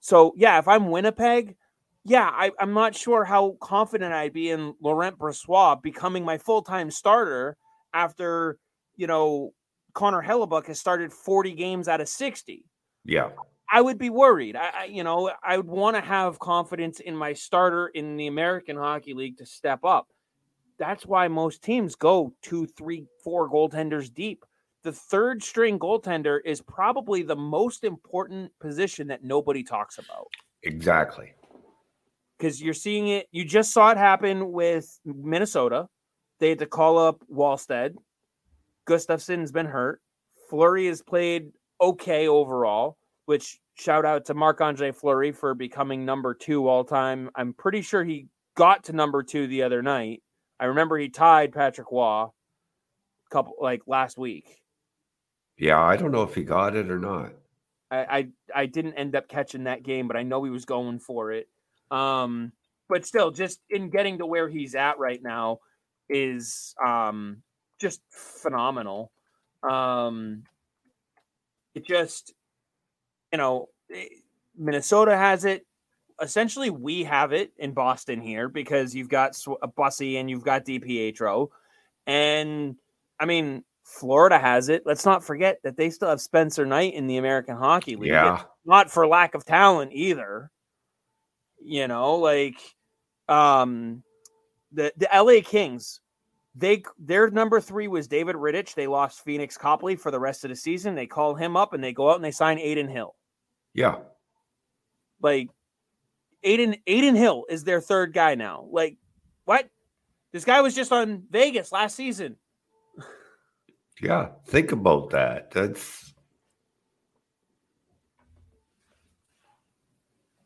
[0.00, 1.56] So yeah, if I'm Winnipeg,
[2.04, 6.62] yeah, I, am not sure how confident I'd be in Laurent Brossoit becoming my full
[6.62, 7.56] time starter
[7.92, 8.58] after
[8.96, 9.52] you know
[9.94, 12.64] Connor Hellebuyck has started 40 games out of 60.
[13.04, 13.30] Yeah.
[13.72, 14.54] I would be worried.
[14.54, 18.28] I, I you know, I would want to have confidence in my starter in the
[18.28, 20.06] American Hockey League to step up
[20.78, 24.44] that's why most teams go two, three, four goaltenders deep.
[24.86, 30.28] The third string goaltender is probably the most important position that nobody talks about.
[30.62, 31.32] Exactly.
[32.38, 35.88] Because you're seeing it, you just saw it happen with Minnesota.
[36.38, 37.96] They had to call up Wallstedt.
[38.84, 40.00] Gustavsson's been hurt.
[40.48, 46.32] Fleury has played okay overall, which shout out to Marc Andre Fleury for becoming number
[46.32, 47.28] two all time.
[47.34, 50.22] I'm pretty sure he got to number two the other night.
[50.60, 52.28] I remember he tied Patrick a
[53.32, 54.60] couple like last week.
[55.58, 57.32] Yeah, I don't know if he got it or not.
[57.90, 58.28] I, I
[58.62, 61.48] I didn't end up catching that game, but I know he was going for it.
[61.90, 62.52] Um,
[62.88, 65.60] but still, just in getting to where he's at right now
[66.08, 67.42] is um
[67.80, 69.12] just phenomenal.
[69.62, 70.44] Um,
[71.74, 72.34] it just
[73.32, 74.06] you know eh,
[74.56, 75.66] Minnesota has it
[76.20, 80.44] essentially we have it in Boston here because you've got a uh, Bussi and you've
[80.44, 81.48] got DiPietro,
[82.06, 82.76] and
[83.18, 84.82] I mean Florida has it.
[84.84, 88.10] Let's not forget that they still have Spencer Knight in the American Hockey League.
[88.10, 90.50] Yeah, not for lack of talent either.
[91.62, 92.56] You know, like
[93.28, 94.02] um,
[94.72, 96.00] the the LA Kings.
[96.56, 98.74] They their number three was David Rittich.
[98.74, 100.96] They lost Pheonix Copley for the rest of the season.
[100.96, 103.14] They call him up and they go out and they sign Adin Hill.
[103.72, 103.98] Yeah,
[105.22, 105.48] like
[106.44, 108.66] Adin Adin Hill is their third guy now.
[108.68, 108.96] Like,
[109.44, 109.70] what?
[110.32, 112.36] This guy was just on Vegas last season.
[114.00, 115.50] Yeah, think about that.
[115.50, 116.14] That's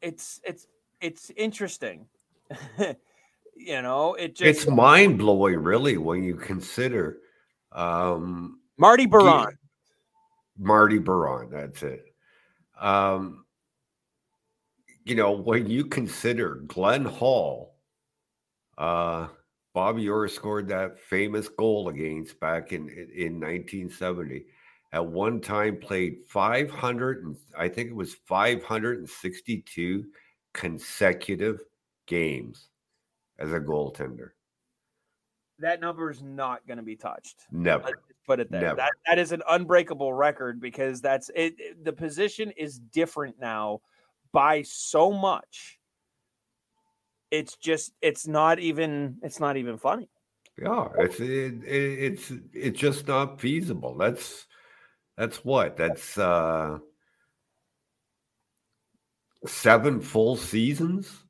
[0.01, 0.67] it's it's
[1.01, 2.07] it's interesting.
[3.57, 7.19] you know, it just it's mind blowing, really, when you consider
[7.73, 9.59] um Marty Biron.
[10.59, 12.05] Marty Biron, that's it.
[12.79, 13.45] Um
[15.05, 17.75] you know, when you consider Glenn Hall,
[18.79, 19.29] uh,
[19.73, 24.45] Bobby Orr scored that famous goal against back in in 1970.
[24.93, 30.05] At one time, played 500 and I think it was 562
[30.53, 31.61] consecutive
[32.07, 32.69] games
[33.39, 34.31] as a goaltender.
[35.61, 37.47] That number is not going to be touched.
[37.53, 38.03] Never.
[38.27, 38.63] put it there.
[38.63, 38.77] Never.
[38.77, 41.85] That that is an unbreakable record because that's it.
[41.85, 43.81] The position is different now
[44.33, 45.80] by so much
[47.31, 50.09] it's just it's not even it's not even funny.
[50.61, 53.97] Yeah it's it, it's it's just not feasible.
[53.97, 54.47] That's
[55.17, 55.77] that's what?
[55.77, 56.79] That's uh
[59.47, 61.25] seven full seasons?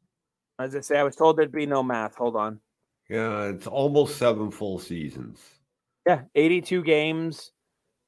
[0.58, 2.16] As i say i was told there'd be no math.
[2.16, 2.60] Hold on.
[3.08, 5.38] Yeah it's almost seven full seasons.
[6.06, 7.52] Yeah 82 games.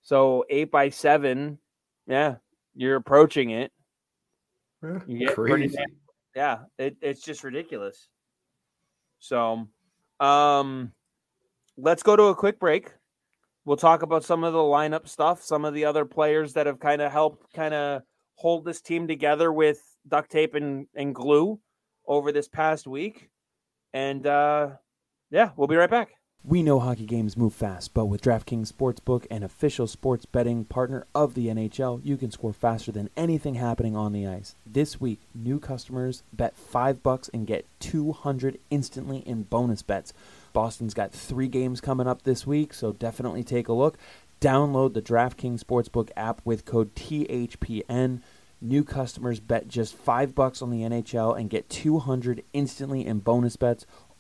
[0.03, 1.59] So eight by seven.
[2.07, 2.37] Yeah
[2.75, 3.71] you're approaching it.
[4.81, 5.77] Crazy.
[6.35, 8.09] Yeah, it, it's just ridiculous.
[9.19, 9.69] So,
[10.21, 10.93] um,
[11.77, 12.93] let's go to a quick break.
[13.65, 16.81] We'll talk about some of the lineup stuff, some of the other players that have
[16.81, 18.03] kind of helped kind of
[18.35, 21.61] hold this team together with duct tape and, and glue
[22.07, 23.31] over this past week.
[23.95, 24.71] And uh,
[25.31, 26.11] yeah, we'll be right back.
[26.45, 31.07] We know hockey games move fast, but with DraftKings Sportsbook, an official sports betting partner
[31.15, 34.57] of the NHL, you can score faster than anything happening on the ice.
[34.67, 40.13] This week, new customers bet 5 bucks and get 200 instantly in bonus bets.
[40.53, 43.97] Boston's got 3 games coming up this week, so definitely take a look.
[44.41, 48.21] Download the DraftKings Sportsbook app with code THPN.
[48.61, 53.55] New customers bet just 5 bucks on the NHL and get 200 instantly in bonus
[53.55, 53.87] bets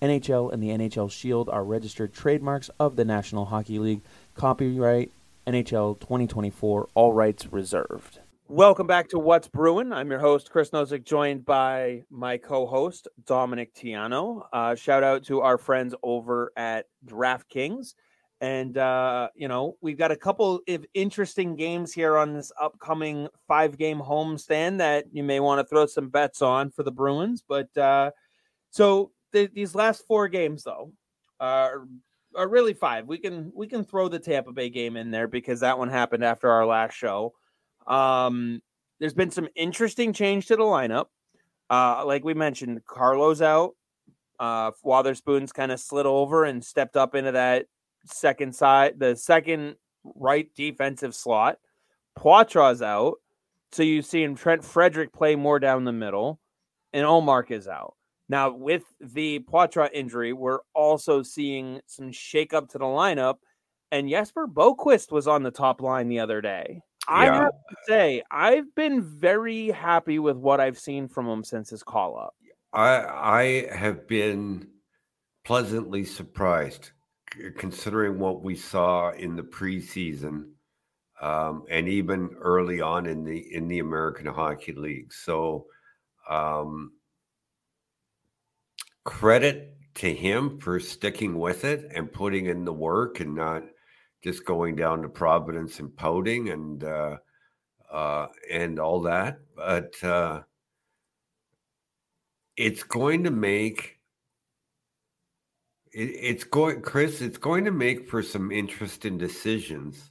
[0.00, 4.02] NHL and the NHL Shield are registered trademarks of the National Hockey League.
[4.34, 5.10] Copyright
[5.46, 8.20] NHL 2024, all rights reserved.
[8.50, 9.92] Welcome back to What's Bruin.
[9.92, 14.46] I'm your host, Chris Nosek, joined by my co host, Dominic Tiano.
[14.52, 17.94] Uh, shout out to our friends over at DraftKings.
[18.40, 23.28] And, uh, you know, we've got a couple of interesting games here on this upcoming
[23.48, 27.42] five game homestand that you may want to throw some bets on for the Bruins.
[27.46, 28.12] But uh,
[28.70, 30.92] so th- these last four games, though,
[31.40, 31.86] are
[32.34, 33.06] are really five.
[33.06, 36.24] We can we can throw the Tampa Bay game in there because that one happened
[36.24, 37.34] after our last show.
[37.86, 38.60] Um,
[39.00, 41.06] there's been some interesting change to the lineup.
[41.70, 43.74] Uh, like we mentioned, Carlo's out.
[44.38, 47.66] Uh, Wotherspoon's kind of slid over and stepped up into that
[48.06, 49.76] second side, the second
[50.14, 51.58] right defensive slot.
[52.16, 53.16] Poitras's out.
[53.72, 56.40] So you see him Trent Frederick play more down the middle,
[56.92, 57.94] and Ullmark is out.
[58.28, 63.36] Now, with the Poitras injury, we're also seeing some shakeup to the lineup.
[63.90, 66.82] And Jesper Boqvist was on the top line the other day.
[67.08, 71.70] I have to say, I've been very happy with what I've seen from him since
[71.70, 72.34] his call up.
[72.74, 74.68] I I have been
[75.44, 76.90] pleasantly surprised
[77.56, 80.50] considering what we saw in the preseason
[81.22, 85.12] um, and even early on in the in the American Hockey League.
[85.12, 85.66] So
[86.28, 86.92] um,
[89.08, 93.62] credit to him for sticking with it and putting in the work and not
[94.22, 97.16] just going down to Providence and pouting and uh,
[97.90, 99.40] uh, and all that.
[99.56, 100.42] But uh,
[102.54, 103.98] it's going to make
[105.92, 110.10] it, it's going chris it's going to make for some interesting decisions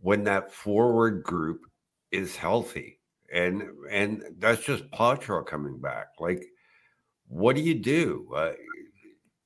[0.00, 1.66] when that forward group
[2.12, 2.98] is healthy
[3.30, 6.46] and and that's just Poitras coming back like
[7.30, 8.52] what do you do uh,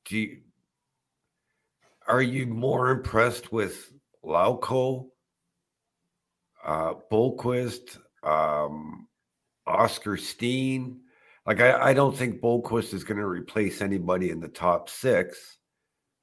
[0.07, 0.39] do you,
[2.09, 3.93] are you more impressed with
[4.25, 5.09] Lauko
[6.65, 9.07] uh Boqvist um
[9.67, 11.01] Oskar Steen
[11.47, 15.59] like I, I don't think Boqvist is going to replace anybody in the top six.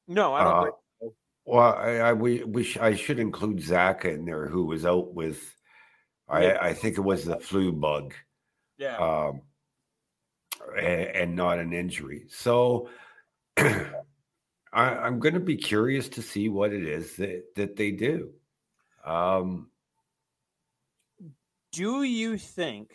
[0.07, 1.13] No, I don't Uh, think so.
[1.45, 2.43] Well, I, I we
[2.79, 5.39] I should include Zacha in there, who was out with,
[6.27, 8.15] I I think it was the flu bug,
[8.79, 8.97] Yeah.
[8.97, 9.41] um,
[10.77, 12.25] and, and not an injury.
[12.29, 12.89] So,
[13.57, 13.91] I,
[14.73, 18.31] I'm going to be curious to see what it is that that they do.
[19.05, 19.69] Um,
[21.71, 22.91] Do you think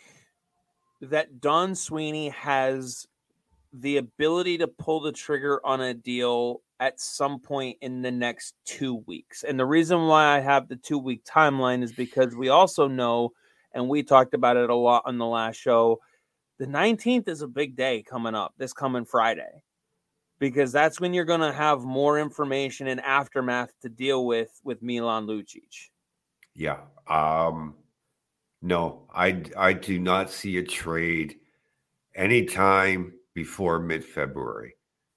[1.01, 3.07] that Don Sweeney has
[3.73, 8.55] the ability to pull the trigger on a deal at some point in the next
[8.65, 9.43] two weeks?
[9.43, 13.33] And the reason why I have the two week timeline is because we also know,
[13.73, 15.99] and we talked about it a lot on the last show,
[16.59, 19.63] the 19th is a big day coming up this coming Friday.
[20.39, 24.81] Because that's when you're going to have more information and aftermath to deal with with
[24.83, 25.89] Milan Lucic.
[26.53, 26.81] Yeah.
[27.07, 27.75] Um,
[28.61, 31.37] no, I I do not see a trade
[32.15, 34.75] anytime before mid February.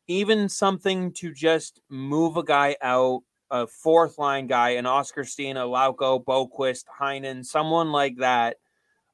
[0.09, 5.57] even something to just move a guy out, a fourth line guy, an Oskar Steen,
[5.57, 8.57] a Lauko, Boqvist, Heinen, someone like that,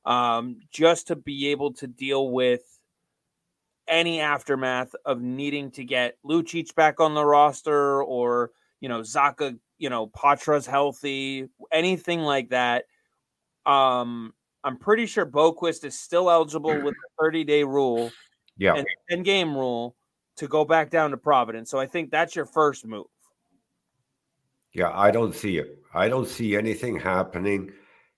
[0.07, 2.63] um, just to be able to deal with
[3.89, 9.59] any aftermath of needing to get Lucic back on the roster or, you know, Zacha,
[9.79, 12.85] you know, Poitras's healthy, anything like that.
[13.67, 14.33] Um,
[14.65, 18.13] I'm pretty sure Boqvist is still eligible with the 30 day rule
[18.57, 18.75] Yeah.
[18.75, 19.97] and 10 game rule
[20.37, 21.71] to go back down to Providence.
[21.71, 23.07] So I think that's your first move.
[24.73, 25.79] Yeah, I don't see it.
[25.95, 27.73] I don't see anything happening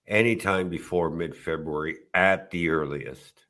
[0.09, 3.45] anytime before mid February at the earliest.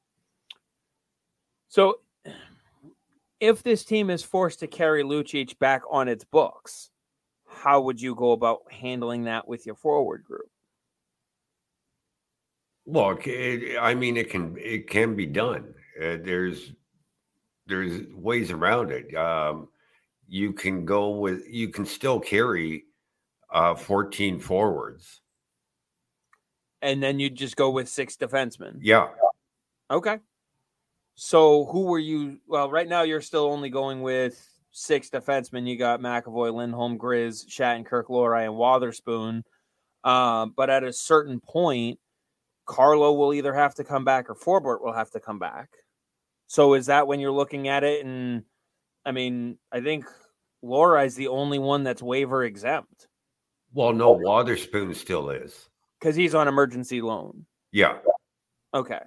[1.69, 2.01] So
[3.41, 6.91] if this team is forced to carry Lucic back on its books,
[7.47, 10.51] how would you go about handling that with your forward group?
[12.87, 15.75] Look, it, I mean, it can it can be done.
[16.01, 16.73] Uh, there's
[17.67, 19.15] there's ways around it.
[19.15, 19.69] Um,
[20.27, 22.85] you can go with you can still carry
[23.51, 25.21] uh, 14 forwards,
[26.83, 28.79] and then you just go with six defensemen.
[28.81, 29.09] Yeah.
[29.91, 30.18] Okay.
[31.14, 32.39] So who were you?
[32.47, 35.66] Well, right now you're still only going with six defensemen.
[35.66, 39.43] You got McAvoy, Lindholm, Grizz, Shattenkirk, Lohrei, and Wotherspoon.
[40.05, 41.99] Um, but at a certain point,
[42.66, 45.68] Carlo will either have to come back or Forbort will have to come back.
[46.47, 48.05] So is that when you're looking at it?
[48.05, 48.45] And
[49.05, 50.05] I mean, I think
[50.62, 53.09] Lohrei is the only one that's waiver exempt.
[53.72, 55.68] Well, no, Wotherspoon still is
[55.99, 57.46] because he's on emergency loan.
[57.72, 57.99] Yeah.
[58.74, 59.01] Okay.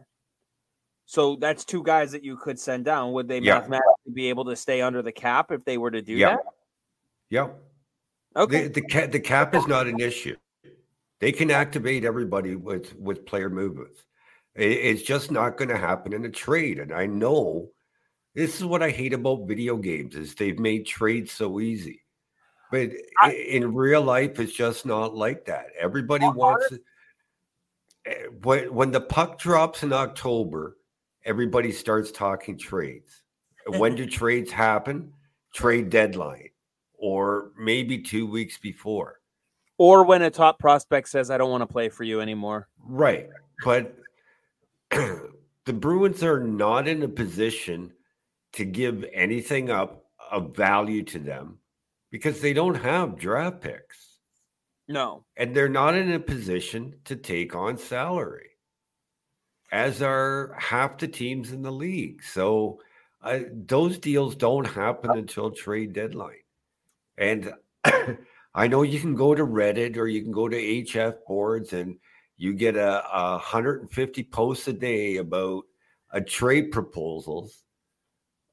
[1.05, 3.11] So that's two guys that you could send down.
[3.13, 3.55] Would they yeah.
[3.55, 6.29] mathematically be able to stay under the cap if they were to do yeah.
[6.29, 6.39] that?
[7.29, 7.47] Yeah.
[8.35, 8.67] Okay.
[8.67, 10.35] The, the, cap, the cap is not an issue.
[11.19, 14.03] They can activate everybody with with player movements.
[14.55, 16.79] It, it's just not going to happen in a trade.
[16.79, 17.69] And I know
[18.33, 22.00] this is what I hate about video games is they've made trades so easy.
[22.71, 25.67] But I, in real life, it's just not like that.
[25.79, 26.73] Everybody wants.
[28.05, 30.77] Eh, when when the puck drops in October,
[31.25, 33.23] everybody starts talking trades.
[33.67, 35.13] when do trades happen?
[35.53, 36.49] Trade deadline,
[36.97, 39.21] or maybe two weeks before
[39.81, 42.67] or when a top prospect says, I don't want to play for you anymore.
[42.85, 43.27] Right.
[43.65, 43.95] But
[44.91, 47.91] the Bruins are not in a position
[48.53, 51.57] to give anything up of value to them
[52.11, 54.19] because they don't have draft picks.
[54.87, 55.23] No.
[55.37, 58.49] And they're not in a position to take on salary,
[59.71, 62.21] as are half the teams in the league.
[62.23, 62.81] So
[63.23, 66.43] uh, those deals don't happen until trade deadline.
[67.17, 67.53] And
[68.53, 71.97] I know you can go to Reddit or you can go to HF boards and
[72.35, 75.63] you get a, a 150 posts a day about
[76.11, 77.63] a trade proposals,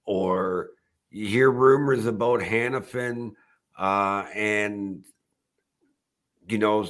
[0.05, 0.69] or
[1.11, 3.33] you hear rumors about Hanifin
[3.79, 5.05] uh, and
[6.49, 6.87] you know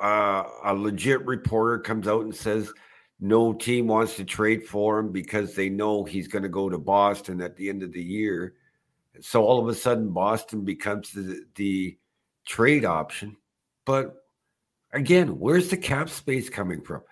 [0.00, 2.72] uh, a legit reporter comes out and says
[3.20, 6.78] no team wants to trade for him because they know he's going to go to
[6.78, 8.54] Boston at the end of the year
[9.20, 11.98] so all of a sudden, Boston becomes the, the
[12.46, 13.36] trade option.
[13.84, 14.14] But
[14.92, 17.02] again, where's the cap space coming from?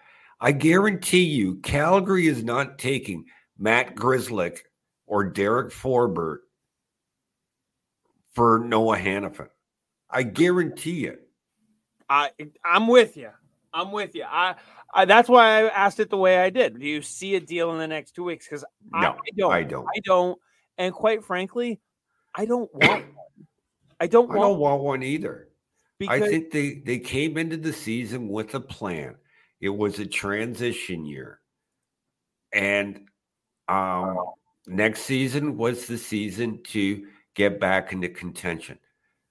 [0.41, 3.25] I guarantee you, Calgary is not taking
[3.59, 4.59] Matt Grzelcyk
[5.07, 6.39] or Derek Forbort
[8.39, 9.49] for Noah Hanifin.
[10.09, 11.29] I guarantee it.
[12.09, 12.31] I
[12.65, 13.31] I'm with you.
[13.75, 14.25] I'm with you.
[14.27, 14.55] I,
[14.95, 16.79] I, that's why I asked it the way I did.
[16.79, 18.47] Do you see a deal in the next two weeks?
[18.47, 19.53] Because no, I, I don't.
[19.53, 19.87] I don't.
[19.87, 20.39] I don't.
[20.79, 21.81] And quite frankly,
[22.33, 23.05] I don't want one.
[24.01, 25.49] I don't want, I don't want one either.
[25.99, 29.17] Because I think they, they came into the season with a plan.
[29.61, 31.41] It was a transition year.
[32.53, 33.09] And
[33.67, 34.17] um,
[34.69, 37.05] next season was the season to
[37.39, 38.79] get back into contention.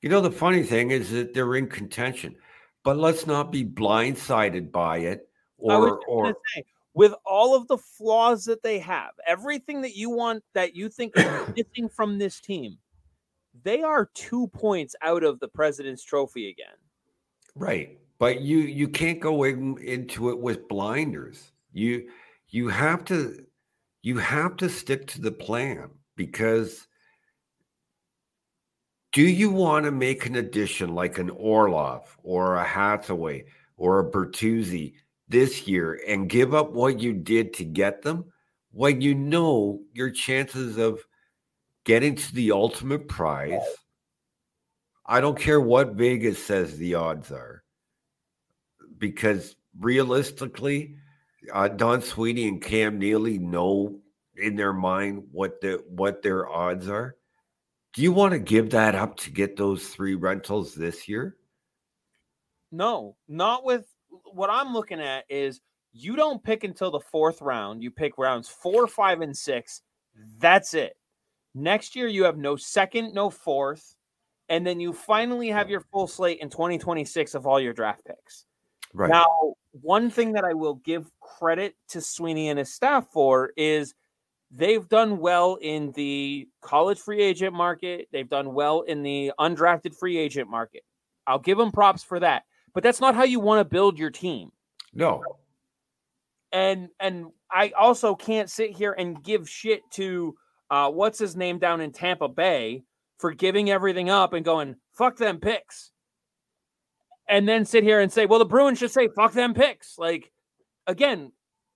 [0.02, 2.36] You know, the funny thing is that they're in contention,
[2.84, 5.28] but let's not be blindsided by it
[5.58, 10.44] or, or say, with all of the flaws that they have, everything that you want
[10.54, 12.78] that you think is missing from this team,
[13.64, 16.76] they are two points out of the President's Trophy again.
[17.56, 21.52] Right, but you you can't go in, into it with blinders.
[21.74, 22.10] You
[22.50, 23.46] you have to
[24.02, 26.87] you have to stick to the plan because
[29.18, 33.46] do you want to make an addition like an Orlov or a Hathaway
[33.76, 34.94] or a Bertuzzi
[35.28, 38.26] this year and give up what you did to get them
[38.70, 41.04] when you know your chances of
[41.84, 43.60] getting to the ultimate prize.
[45.04, 47.64] I don't care what Vegas says the odds are,
[49.00, 50.94] because realistically,
[51.52, 54.00] uh, Don Sweeney and Cam Neely know
[54.36, 57.17] in their mind what the what their odds are.
[57.94, 61.38] Do you want to give that up to get those three rentals this year?
[62.72, 63.86] No, not with
[64.32, 65.62] what I'm looking at is
[65.94, 67.82] you don't pick until the fourth round.
[67.82, 69.82] You pick rounds four, five, and six.
[70.40, 70.96] That's it.
[71.56, 73.96] Next year, you have no second, no fourth,
[74.50, 78.46] and then you finally have your full slate in 2026 of all your draft picks.
[78.94, 79.10] Right.
[79.10, 83.94] Now, one thing that I will give credit to Sweeney and his staff for is
[84.52, 88.08] they've done well in the college free agent market.
[88.12, 90.84] They've done well in the undrafted free agent market.
[91.26, 92.44] I'll give them props for that.
[92.74, 94.52] But that's not how you want to build your team.
[94.94, 95.24] No.
[96.52, 100.36] And and I also can't sit here and give shit to
[100.70, 102.84] uh, what's his name down in Tampa Bay
[103.18, 105.92] for giving everything up and going, fuck them picks.
[107.28, 109.98] And then sit here and say, well, the Bruins should say, fuck them picks.
[109.98, 110.32] Like,
[110.86, 111.32] again,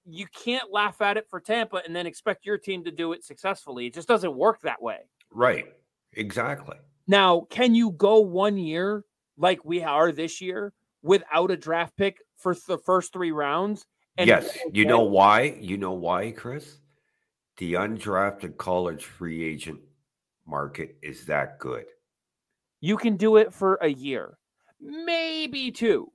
[0.05, 3.23] you can't laugh at it for Tampa and then expect your team to do it
[3.23, 3.87] successfully.
[3.87, 4.99] It just doesn't work that way.
[5.31, 5.65] Right.
[6.13, 6.77] Exactly.
[7.07, 9.03] Now, can you go one year
[9.37, 13.85] like we are this year without a draft pick for the first three rounds?
[14.17, 14.57] yes.
[14.73, 15.57] You know why?
[15.59, 16.77] You know why, Chris?
[17.57, 19.79] The undrafted college free agent
[20.45, 21.85] market is that good.
[22.81, 24.37] You can do it for a year,
[24.79, 26.11] maybe two.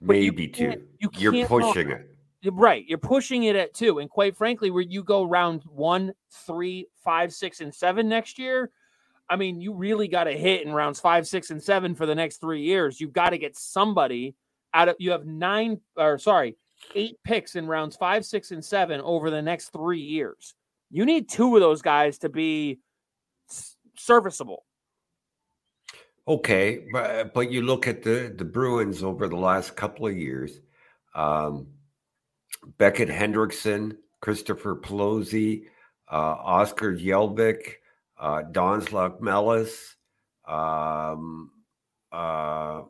[0.00, 0.82] Maybe you two.
[0.98, 2.17] You You're pushing it.
[2.44, 2.84] Right.
[2.86, 3.98] You're pushing it at two.
[3.98, 6.12] And quite frankly, where you go round one,
[6.46, 8.70] three, five, six, and seven next year,
[9.28, 12.14] I mean, you really got to hit in rounds five, six, and seven for the
[12.14, 13.00] next three years.
[13.00, 14.34] You've got to get somebody
[14.74, 16.56] out of you have nine or sorry,
[16.94, 20.54] eight picks in rounds five, six, and seven over the next three years.
[20.90, 22.78] You need two of those guys to be
[23.96, 24.64] serviceable.
[26.26, 30.60] Okay, but but you look at the the Bruins over the last couple of years.
[31.14, 31.66] Um,
[32.78, 35.64] Beckett Hendrickson, Christopher Pelosi,
[36.10, 37.74] uh, Oskar Jellvik,
[38.18, 39.94] uh, Dans Locmelis,
[40.46, 41.50] um,
[42.10, 42.82] uh,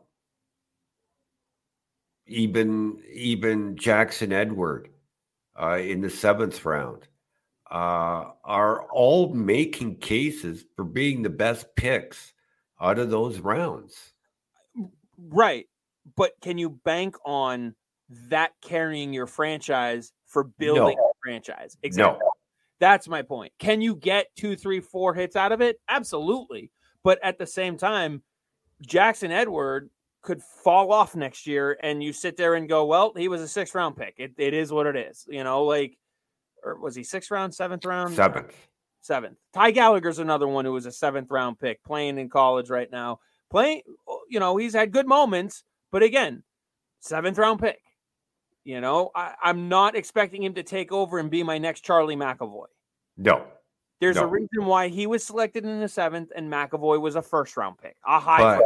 [2.25, 4.89] even even Jackson Edward
[5.59, 7.07] uh, in the seventh round
[7.69, 12.33] uh, are all making cases for being the best picks
[12.81, 14.13] out of those rounds.
[15.17, 15.67] Right,
[16.15, 17.75] but can you bank on
[18.29, 21.03] that carrying your franchise for building no.
[21.03, 21.77] a franchise?
[21.83, 22.19] Exactly.
[22.19, 22.31] No.
[22.79, 23.51] That's my point.
[23.59, 25.79] Can you get two, three, four hits out of it?
[25.89, 26.71] Absolutely.
[27.03, 28.23] But at the same time,
[28.81, 29.89] Jackson Edward
[30.21, 33.47] could fall off next year and you sit there and go, well, he was a
[33.47, 34.15] sixth round pick.
[34.17, 35.25] It, it is what it is.
[35.29, 35.97] You know, like,
[36.63, 38.15] or was he sixth round, seventh round?
[38.15, 38.55] Seventh.
[39.01, 39.37] Seventh.
[39.53, 43.19] Ty Gallagher's another one who was a seventh round pick playing in college right now.
[43.49, 43.81] Playing,
[44.29, 46.43] you know, he's had good moments, but again,
[46.99, 47.79] seventh round pick.
[48.65, 52.15] You know, I, am not expecting him to take over and be my next Charlie
[52.15, 52.65] McAvoy.
[53.17, 53.45] No.
[53.99, 54.23] There's no.
[54.23, 57.77] a reason why he was selected in the seventh and McAvoy was a first round
[57.77, 58.63] pick, a high but,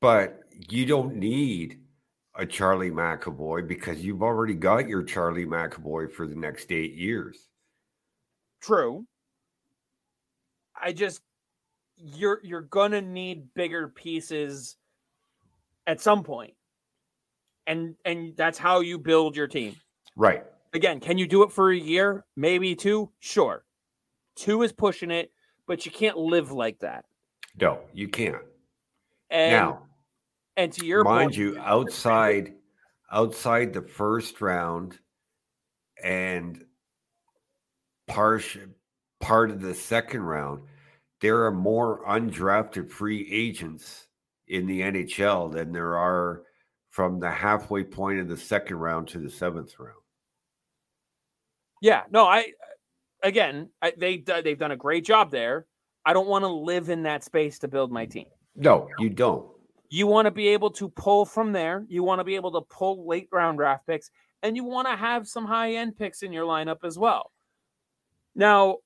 [0.00, 1.80] but you don't need
[2.34, 7.48] a Charlie McAvoy because you've already got your Charlie McAvoy for the next eight years.
[8.60, 9.04] True.
[10.80, 11.20] I just
[11.96, 14.76] you're you're gonna need bigger pieces
[15.86, 16.54] at some point
[17.68, 19.76] and and that's how you build your team.
[20.16, 20.42] Right.
[20.72, 22.24] Again, can you do it for a year?
[22.34, 23.10] Maybe two?
[23.20, 23.64] Sure.
[24.34, 25.30] Two is pushing it,
[25.66, 27.04] but you can't live like that.
[27.60, 28.42] No, you can't.
[29.30, 29.82] And now,
[30.56, 32.54] and to your mind point, you, outside
[33.12, 34.98] outside the first round
[36.02, 36.64] and
[38.06, 38.44] part
[39.20, 40.62] part of the second round,
[41.20, 44.06] there are more undrafted free agents
[44.46, 46.44] in the NHL than there are
[46.90, 49.94] from the halfway point of the second round to the seventh round.
[51.80, 52.52] Yeah, no, I
[53.22, 55.66] again, I, they they've done a great job there.
[56.04, 58.26] I don't want to live in that space to build my team.
[58.56, 59.46] No, you don't.
[59.90, 61.84] You want to be able to pull from there.
[61.88, 64.10] You want to be able to pull late round draft picks,
[64.42, 67.32] and you want to have some high end picks in your lineup as well.
[68.34, 68.78] Now,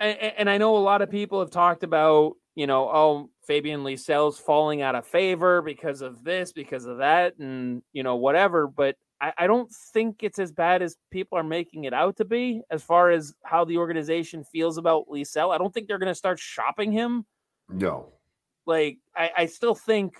[0.00, 3.82] and, and I know a lot of people have talked about, you know, oh, Fabian
[3.82, 8.66] Lysell's falling out of favor because of this, because of that, and you know whatever.
[8.66, 12.24] But I, I, don't think it's as bad as people are making it out to
[12.24, 15.54] be, as far as how the organization feels about Lysell.
[15.54, 17.24] I don't think they're going to start shopping him.
[17.68, 18.12] No,
[18.66, 20.14] like I, I still think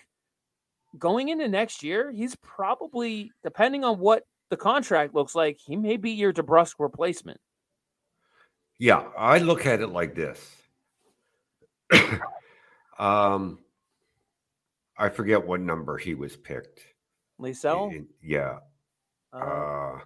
[0.98, 5.96] going into next year, he's probably depending on what the contract looks like, he may
[5.96, 7.40] be your DeBrusk replacement.
[8.78, 10.61] Yeah, I look at it like this.
[12.98, 13.58] Um,
[14.96, 16.80] I forget what number he was picked.
[17.40, 18.06] Lysell?
[18.22, 18.58] Yeah.
[19.32, 19.98] Uh, uh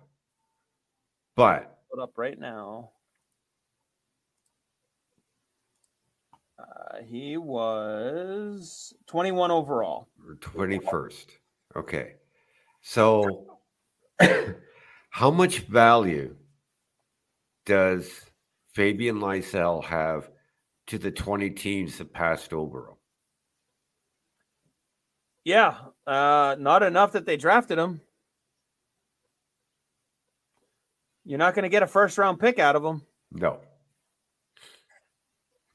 [1.34, 2.92] but put up right now.
[6.58, 10.08] Uh, he was 21 overall.
[10.40, 11.26] 21st.
[11.76, 12.14] Okay.
[12.80, 13.58] So,
[15.10, 16.34] how much value
[17.66, 18.24] does
[18.72, 20.30] Fabian Lysell have
[20.88, 22.94] to the 20 teams that passed over him.
[25.44, 25.76] Yeah,
[26.06, 28.00] uh, not enough that they drafted him.
[31.24, 33.02] You're not going to get a first round pick out of him.
[33.32, 33.60] No.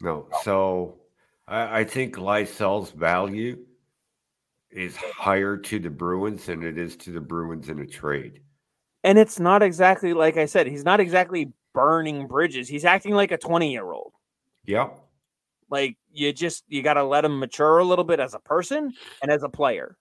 [0.02, 0.28] No.
[0.44, 1.00] So
[1.48, 3.60] I, I think Lysell's value
[4.72, 8.42] is higher to the Bruins than it is to the Bruins in a trade.
[9.04, 12.68] And it's not exactly like I said, he's not exactly burning bridges.
[12.68, 14.14] He's acting like a 20 year old.
[14.66, 15.00] Yep.
[15.70, 18.94] Like you just you got to let him mature a little bit as a person
[19.22, 19.98] and as a player.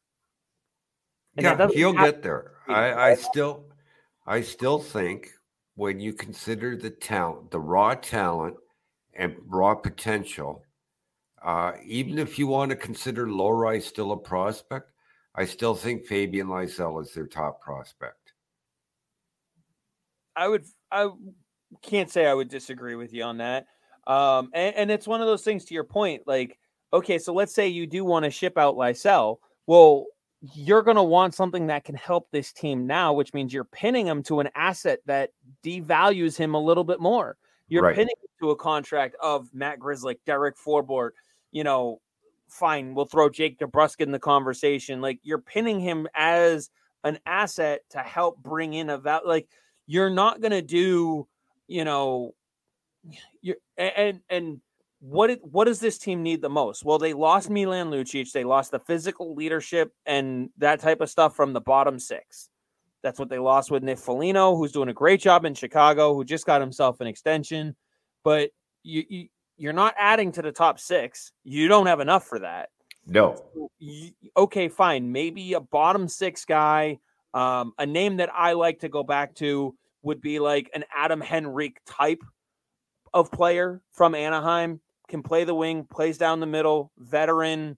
[1.37, 2.53] And yeah, he'll get there.
[2.69, 3.65] I, I still,
[4.27, 5.31] I still think
[5.77, 8.57] when you consider the talent, the raw talent
[9.15, 10.65] and raw potential,
[11.43, 14.91] uh, even if you want to consider Lohrei still a prospect,
[15.35, 18.33] I still think Fabian Lysell is their top prospect.
[20.37, 21.11] I would, I
[21.83, 23.67] can't say I would disagree with you on that.
[24.11, 26.59] Um, and, and it's one of those things to your point, like,
[26.93, 29.37] okay, so let's say you do want to ship out Lysell.
[29.69, 30.07] Well,
[30.55, 34.09] you're going to want something that can help this team now, which means you're pinning
[34.09, 35.31] him to an asset that
[35.63, 37.37] devalues him a little bit more.
[37.69, 37.95] You're right.
[37.95, 41.11] pinning him to a contract of Matt Grzelcyk, Derek Forbort,
[41.53, 42.01] you know,
[42.49, 45.01] fine, we'll throw Jake DeBrusk in the conversation.
[45.01, 46.71] Like you're pinning him as
[47.05, 49.29] an asset to help bring in a value.
[49.29, 49.49] Like
[49.87, 51.29] you're not going to do,
[51.69, 52.35] you know,
[53.43, 54.61] you and and
[55.01, 56.85] what it, what does this team need the most?
[56.85, 58.33] Well, they lost Milan Lucic.
[58.33, 62.51] They lost the physical leadership and that type of stuff from the bottom six.
[63.03, 66.23] That's what they lost with Nick Foligno, who's doing a great job in Chicago, who
[66.23, 67.75] just got himself an extension.
[68.25, 68.51] But
[68.83, 71.33] you, you you're not adding to the top six.
[71.45, 72.69] You don't have enough for that.
[73.07, 73.43] No.
[73.79, 75.11] You, okay, fine.
[75.13, 76.99] Maybe a bottom six guy.
[77.33, 81.23] Um, a name that I like to go back to would be like an Adam
[81.23, 82.21] Henrique type
[83.13, 87.77] of player from Anaheim can play the wing, plays down the middle, veteran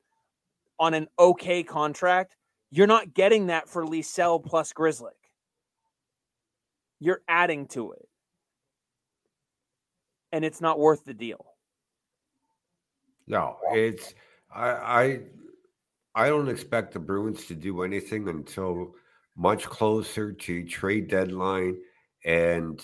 [0.79, 2.37] on an okay contract.
[2.71, 5.11] You're not getting that for Lysell plus Grzelcyk.
[7.01, 8.09] You're adding to it.
[10.33, 11.45] And it's not worth the deal.
[13.27, 14.15] No, it's
[14.55, 15.21] I I
[16.15, 18.95] I don't expect the Bruins to do anything until
[19.37, 21.79] much closer to trade deadline
[22.25, 22.83] and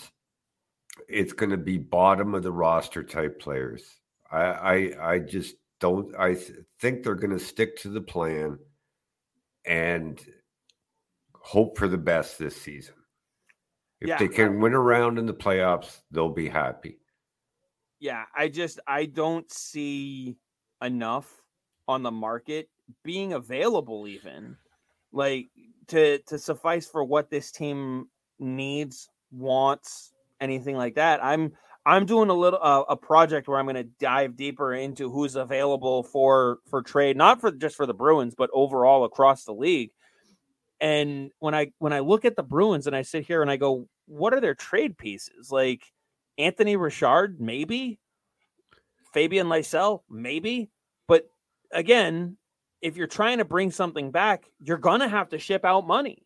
[1.07, 3.83] it's going to be bottom of the roster type players.
[4.31, 6.15] I I, I just don't.
[6.17, 8.59] I th- think they're going to stick to the plan
[9.65, 10.19] and
[11.33, 12.95] hope for the best this season.
[14.01, 16.99] If yeah, they can I, win around in the playoffs, they'll be happy.
[17.99, 20.37] Yeah, I just I don't see
[20.81, 21.29] enough
[21.87, 22.69] on the market
[23.03, 24.55] being available even
[25.11, 25.49] like
[25.87, 28.07] to to suffice for what this team
[28.39, 31.23] needs, wants, anything like that.
[31.23, 31.53] I'm
[31.85, 35.35] I'm doing a little uh, a project where I'm going to dive deeper into who's
[35.35, 39.91] available for for trade, not for just for the Bruins, but overall across the league.
[40.81, 43.57] And when I when I look at the Bruins and I sit here and I
[43.57, 45.51] go, what are their trade pieces?
[45.51, 45.83] Like
[46.37, 47.99] Anthony Richard, maybe
[49.13, 50.69] Fabian Lysell, maybe.
[51.07, 51.29] But
[51.71, 52.37] again,
[52.81, 56.23] if you're trying to bring something back, you're gonna have to ship out money.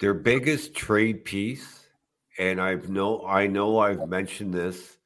[0.00, 1.83] Their biggest trade piece
[2.38, 4.96] and I've know I know I've mentioned this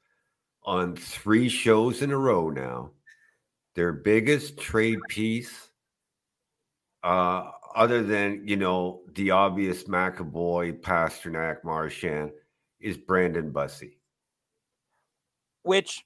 [0.64, 2.91] on three shows in a row now.
[3.74, 5.70] Their biggest trade piece,
[7.03, 12.33] uh, other than you know the obvious McAvoy, Pastrnak, Marchand,
[12.81, 13.93] is Brandon Bussi.
[15.62, 16.05] Which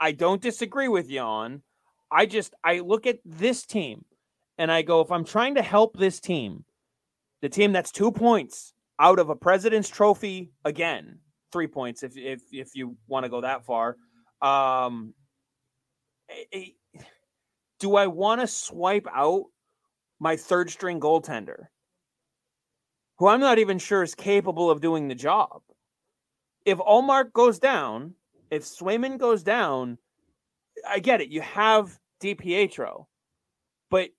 [0.00, 1.62] I don't disagree with you on.
[2.10, 4.04] I just I look at this team
[4.58, 6.64] and I go, if I'm trying to help this team,
[7.42, 11.18] the team that's two points out of a President's Trophy again,
[11.52, 13.96] three points if if if you want to go that far.
[14.42, 15.14] Um,
[17.78, 19.44] do I want to swipe out
[20.18, 21.66] my third string goaltender,
[23.18, 25.62] who I'm not even sure is capable of doing the job?
[26.64, 28.14] If Ullmark goes down,
[28.50, 29.98] if Swayman goes down,
[30.86, 31.28] I get it.
[31.28, 33.06] You have DiPietro,
[33.90, 34.10] but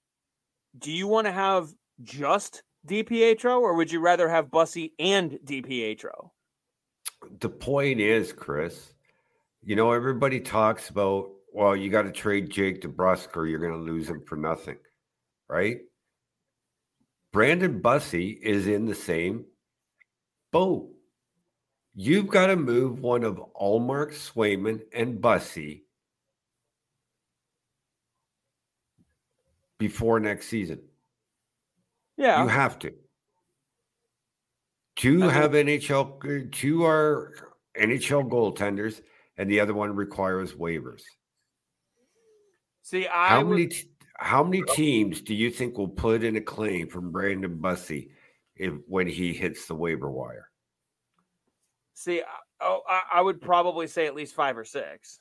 [0.77, 1.73] do you want to have
[2.03, 6.31] just DiPietro, or would you rather have Bussi and DiPietro?
[7.39, 8.93] The point is, Chris,
[9.63, 13.73] you know, everybody talks about, well, you got to trade Jake DeBrusk or you're going
[13.73, 14.77] to lose him for nothing,
[15.49, 15.79] right?
[17.33, 19.45] Brandon Bussi is in the same
[20.51, 20.89] boat.
[21.93, 25.81] You've got to move one of Ullmark, Swayman, and Bussi
[29.79, 30.79] before next season.
[32.17, 32.43] Yeah.
[32.43, 32.93] You have to.
[34.95, 37.33] Two I have NHL, two are
[37.79, 38.99] NHL goaltenders,
[39.37, 41.03] and the other one requires waivers.
[42.81, 43.69] See, I how many
[44.17, 48.09] how many teams do you think will put in a claim from Brandon Bussi
[48.55, 50.49] if when he hits the waiver wire?
[51.93, 52.23] See,
[52.59, 55.19] oh, I, I would probably say at least five or six.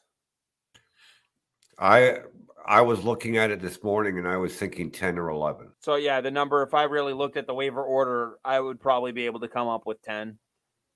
[1.78, 2.20] I
[2.66, 5.68] I was looking at it this morning and I was thinking 10 or 11.
[5.80, 9.12] So, yeah, the number, if I really looked at the waiver order, I would probably
[9.12, 10.38] be able to come up with 10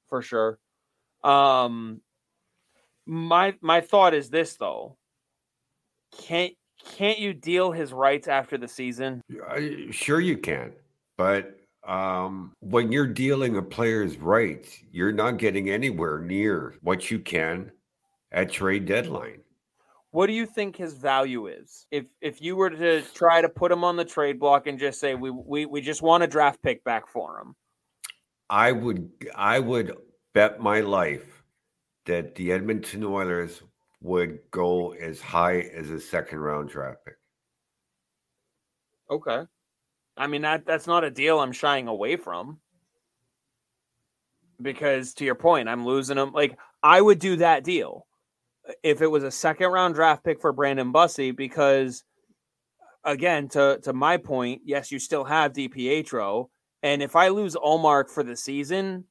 [0.09, 0.59] for sure.
[1.23, 2.01] Um,
[3.07, 4.97] my my thought is this though.
[6.23, 6.53] Can't
[6.97, 9.23] can't you deal his rights after the season?
[9.91, 10.73] Sure you can.
[11.17, 17.19] But um, when you're dealing a player's rights, you're not getting anywhere near what you
[17.19, 17.71] can
[18.33, 19.41] at trade deadline.
[20.13, 21.87] What do you think his value is?
[21.91, 24.99] If if you were to try to put him on the trade block and just
[24.99, 27.55] say we we, we just want a draft pick back for him.
[28.49, 29.97] I would I would
[30.35, 31.45] bet my life
[32.07, 33.63] that the Edmonton Oilers
[34.03, 37.17] would go as high as a second round draft pick.
[39.11, 39.45] Okay.
[40.17, 42.59] I mean that that's not a deal I'm shying away from.
[44.61, 46.33] Because to your point, I'm losing him.
[46.33, 48.07] Like I would do that deal
[48.83, 52.05] if it was a second round draft pick for Brandon Bussi, because
[53.05, 56.49] again, to to my point, yes, you still have DiPietro,
[56.83, 59.05] and if I lose Ullmark for the season,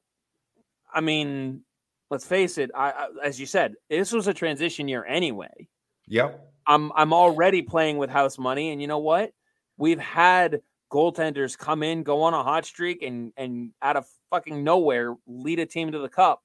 [0.92, 1.62] I mean,
[2.10, 2.70] let's face it.
[2.74, 5.68] I, I, as you said, this was a transition year anyway.
[6.06, 6.48] Yep.
[6.66, 9.32] I'm I'm already playing with house money, and you know what?
[9.76, 10.60] We've had
[10.92, 15.58] goaltenders come in, go on a hot streak, and and out of fucking nowhere lead
[15.58, 16.42] a team to the cup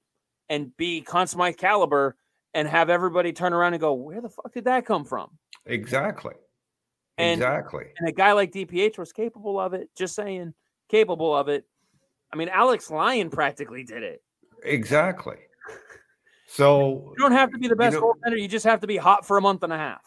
[0.49, 2.16] and be Conn Smythe caliber
[2.55, 5.29] and have everybody turn around and go, where the fuck did that come from?
[5.65, 6.33] Exactly.
[7.17, 7.85] And, exactly.
[7.99, 9.89] And a guy like DPH was capable of it.
[9.95, 10.53] Just saying,
[10.89, 11.65] capable of it.
[12.33, 14.23] I mean, Alex Lyon practically did it.
[14.63, 15.37] Exactly.
[16.47, 18.39] So you don't have to be the best you know, goaltender.
[18.39, 20.03] You just have to be hot for a month and a half.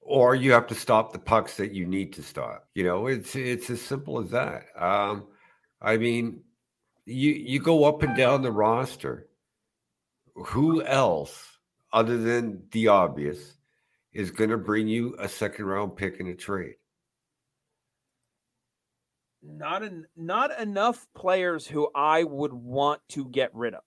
[0.00, 2.68] Or you have to stop the pucks that you need to stop.
[2.74, 4.64] You know, it's it's as simple as that.
[4.76, 5.28] Um,
[5.80, 6.40] I mean,
[7.06, 9.25] you you go up and down the roster
[10.36, 11.58] who else
[11.92, 13.56] other than the obvious
[14.12, 16.76] is going to bring you a second round pick in a trade?
[19.42, 23.82] Not en- not enough players who I would want to get rid of.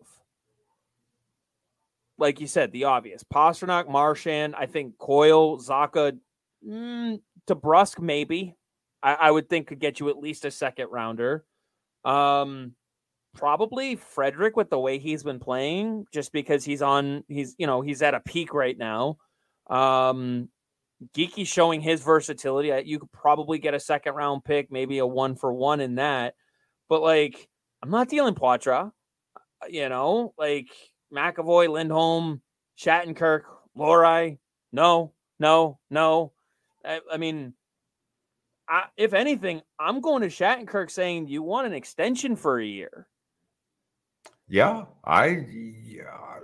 [2.18, 4.56] Like you said, the obvious: Pastrnak, Marchand.
[4.56, 6.18] I think Coyle, Zacha,
[6.68, 8.56] mm, DeBrusk, maybe.
[9.02, 11.45] I, I would think could get you at least a second rounder.
[12.06, 12.74] Um,
[13.36, 17.82] probably Frederick with the way he's been playing, just because he's on, he's, you know,
[17.82, 19.18] he's at a peak right now.
[19.70, 20.50] Um,
[21.16, 22.74] Geekie showing his versatility.
[22.86, 26.34] You could probably get a second round pick, maybe a one for one in that.
[26.90, 27.48] But like,
[27.82, 28.92] I'm not dealing Poitras,
[29.38, 30.68] uh, you know, like
[31.14, 32.42] McAvoy, Lindholm,
[32.78, 33.42] Shattenkirk,
[33.78, 34.40] Lohrei.
[34.72, 36.34] No, no, no.
[36.84, 37.54] I, I mean,
[38.68, 43.08] I, if anything, I'm going to Shattenkirk saying you want an extension for a year.
[44.50, 45.45] Yeah, I
[45.86, 46.39] yeah,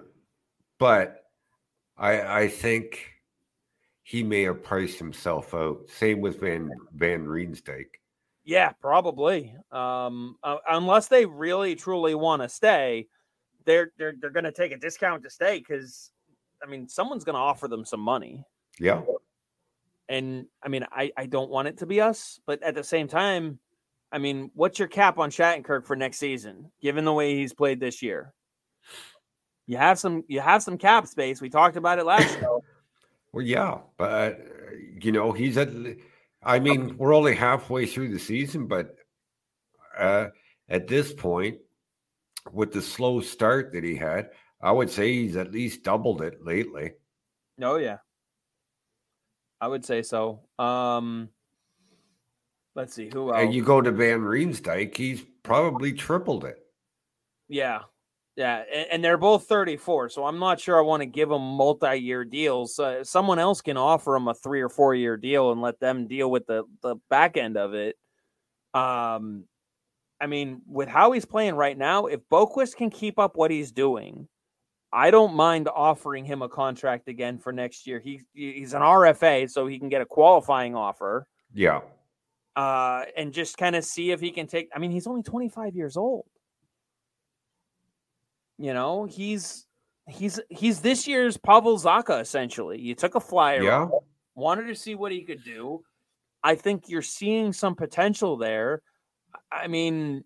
[0.77, 1.25] but
[1.97, 3.09] I I think
[4.03, 5.89] he may have priced himself out.
[5.89, 7.87] Same with Van Van Riemsdyk.
[8.43, 9.55] Yeah, probably.
[9.71, 13.07] Um, uh, unless they really truly want to stay,
[13.65, 16.11] they're they're they're going to take a discount to stay because,
[16.63, 18.45] I mean, someone's going to offer them some money.
[18.79, 19.01] Yeah.
[20.07, 23.07] And I mean, I I don't want it to be us, but at the same
[23.07, 23.57] time,
[24.11, 27.79] I mean, what's your cap on Shattenkirk for next season, given the way he's played
[27.79, 28.33] this year?
[29.67, 31.41] You have some you have some cap space.
[31.41, 32.63] We talked about it last show.
[33.33, 34.39] Well, yeah, but
[35.01, 35.67] you know, he's at
[36.41, 38.95] I mean, we're only halfway through the season, but
[39.97, 40.27] uh
[40.69, 41.57] at this point,
[42.53, 44.29] with the slow start that he had,
[44.61, 46.93] I would say he's at least doubled it lately.
[47.61, 47.97] Oh yeah.
[49.59, 50.47] I would say so.
[50.57, 51.27] Um
[52.75, 53.41] Let's see who else.
[53.41, 56.59] And you go to Van Riemsdyk, he's probably tripled it.
[57.47, 57.81] Yeah.
[58.35, 61.41] Yeah, and, and, they're both 34, so I'm not sure I want to give them
[61.41, 62.77] multi-year deals.
[62.77, 66.05] Uh, someone else can offer them a three or four year deal and let them
[66.05, 67.95] deal with the the back end of it.
[68.73, 69.45] Um,
[70.19, 73.71] I mean, with how he's playing right now, if Boqvist can keep up what he's
[73.71, 74.27] doing,
[74.91, 78.01] I don't mind offering him a contract again for next year.
[78.01, 81.25] He he's an RFA, so he can get a qualifying offer.
[81.53, 81.79] Yeah
[82.55, 84.69] uh, and just kind of see if he can take.
[84.73, 86.25] I mean, he's only 25 years old.
[88.57, 89.65] You know, he's
[90.07, 92.79] he's he's this year's Pavel Zacha essentially.
[92.79, 93.87] You took a flyer, yeah.
[94.33, 95.83] wanted to see what he could do.
[96.43, 98.81] I think you're seeing some potential there.
[99.51, 100.23] I mean,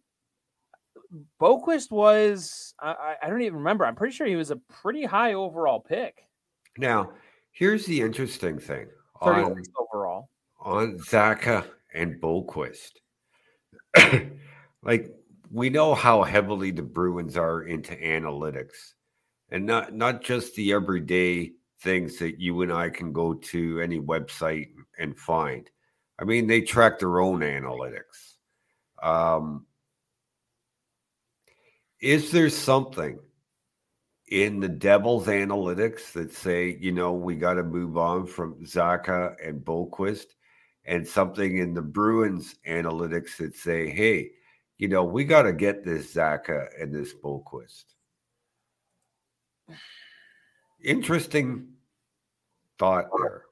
[1.42, 3.86] Boqvist was I, I don't even remember.
[3.86, 6.22] I'm pretty sure he was a pretty high overall pick.
[6.78, 7.14] Now,
[7.52, 8.88] here's the interesting thing
[9.22, 12.92] on, overall on Zacha and Boqvist.
[14.84, 15.14] like
[15.52, 18.94] we know how heavily the Bruins are into analytics,
[19.50, 24.00] and not not just the everyday things that you and I can go to any
[24.00, 25.70] website and find.
[26.20, 28.36] I mean, they track their own analytics.
[29.02, 29.66] Um,
[32.02, 33.20] is there something
[34.28, 39.36] in the Devils analytics that say, you know, we got to move on from Zacha
[39.44, 40.28] and Boqvist
[40.90, 44.32] and something in the Bruins analytics that say, hey,
[44.80, 47.84] you know, we got to get this Zacha and this Boqvist.
[50.84, 51.68] Interesting
[52.80, 53.44] thought there.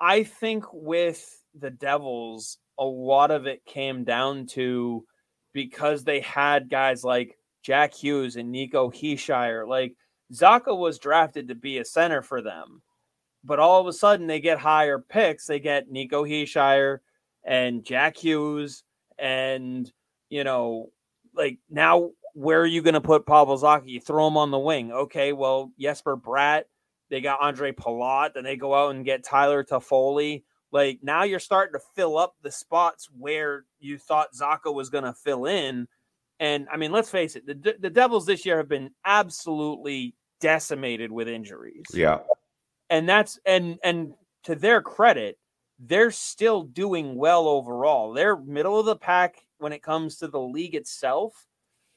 [0.00, 1.22] I think with
[1.54, 5.04] the Devils, a lot of it came down to
[5.52, 9.68] because they had guys like Jack Hughes and Nico Hischier.
[9.68, 9.94] Like
[10.32, 12.80] Zacha was drafted to be a center for them,
[13.46, 15.46] but all of a sudden they get higher picks.
[15.46, 16.98] They get Nico Hischier
[17.44, 18.82] and Jack Hughes,
[19.18, 19.90] and
[20.28, 20.90] you know,
[21.34, 23.88] like now where are you going to put Pavel Zacha?
[23.88, 24.92] You throw him on the wing.
[24.92, 26.64] Okay, well Jesper Bratt.
[27.08, 28.34] They got Andre Palat.
[28.34, 30.42] Then they go out and get Tyler Toffoli.
[30.72, 35.04] Like now you're starting to fill up the spots where you thought Zacha was going
[35.04, 35.86] to fill in.
[36.38, 41.10] And I mean, let's face it, the, the Devils this year have been absolutely decimated
[41.10, 41.86] with injuries.
[41.94, 42.18] Yeah.
[42.90, 44.14] And that's and and
[44.44, 45.38] to their credit,
[45.78, 48.12] they're still doing well overall.
[48.12, 51.46] They're middle of the pack when it comes to the league itself,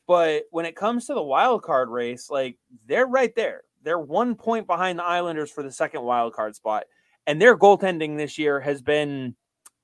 [0.08, 3.62] but when it comes to the wild card race, like they're right there.
[3.84, 6.86] They're one point behind the Islanders for the second wild card spot
[7.30, 9.36] and their goaltending this year has been,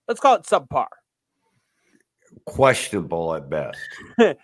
[0.08, 0.88] let's call it subpar.
[2.46, 3.78] Questionable at best.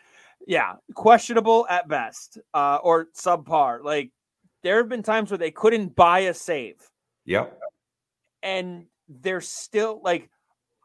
[0.47, 3.83] yeah, questionable at best, uh, or subpar.
[3.83, 4.11] Like
[4.63, 6.75] there have been times where they couldn't buy a save.
[7.25, 7.59] Yep.
[8.43, 10.29] And they're still like,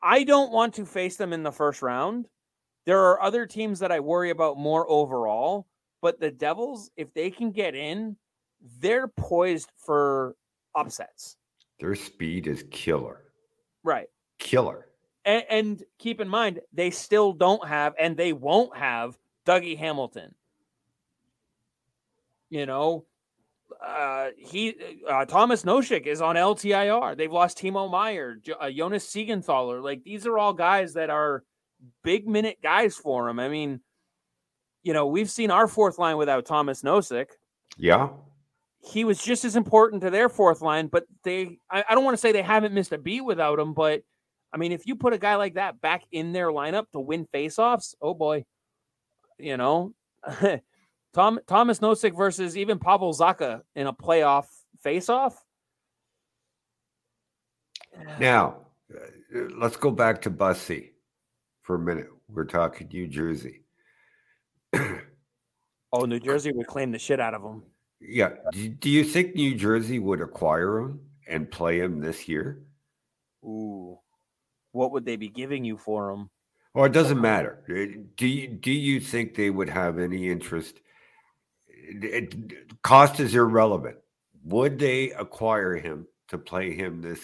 [0.03, 2.27] I don't want to face them in the first round.
[2.85, 5.67] There are other teams that I worry about more overall,
[6.01, 8.17] but the Devils, if they can get in,
[8.81, 10.37] they're poised for
[10.75, 11.37] upsets.
[11.81, 13.25] Their speed is killer.
[13.83, 14.09] Right.
[14.39, 14.89] Killer.
[15.25, 20.35] And, and, keep in mind, they still don't have, and they won't have Dougie Hamilton.
[22.49, 23.07] You know,
[23.85, 24.75] uh, he
[25.09, 27.17] uh, Thomas Nosek is on LTIR.
[27.17, 29.83] They've lost Timo Meier, uh, Jonas Siegenthaler.
[29.83, 31.43] Like these are all guys that are
[32.03, 33.39] big minute guys for him.
[33.39, 33.81] I mean,
[34.83, 37.27] you know, we've seen our fourth line without Thomas Nosek.
[37.77, 38.09] Yeah
[38.87, 42.17] he was just as important to their fourth line, but they I, I don't want
[42.17, 44.03] to say they haven't missed a beat without him, but
[44.53, 47.27] I mean, if you put a guy like that back in their lineup to win
[47.35, 48.45] faceoffs, oh boy,
[49.39, 49.93] you know,
[51.17, 54.45] Tom Thomas Nosek versus even Pavel Zacha in a playoff
[54.85, 55.33] faceoff.
[58.21, 58.59] Now,
[58.95, 60.91] uh, let's go back to Bussi
[61.63, 62.09] for a minute.
[62.29, 63.63] We're talking New Jersey.
[64.75, 67.63] oh, New Jersey would claim the shit out of him.
[67.99, 68.33] Yeah.
[68.53, 72.63] Do, do you think New Jersey would acquire him and play him this year?
[73.43, 73.99] Ooh.
[74.73, 76.29] What would they be giving you for him?
[76.75, 77.65] Well, it doesn't matter.
[77.71, 80.81] Uh, do you, do you think they would have any interest?
[81.89, 83.97] It, cost is irrelevant.
[84.45, 87.21] Would they acquire him to play him this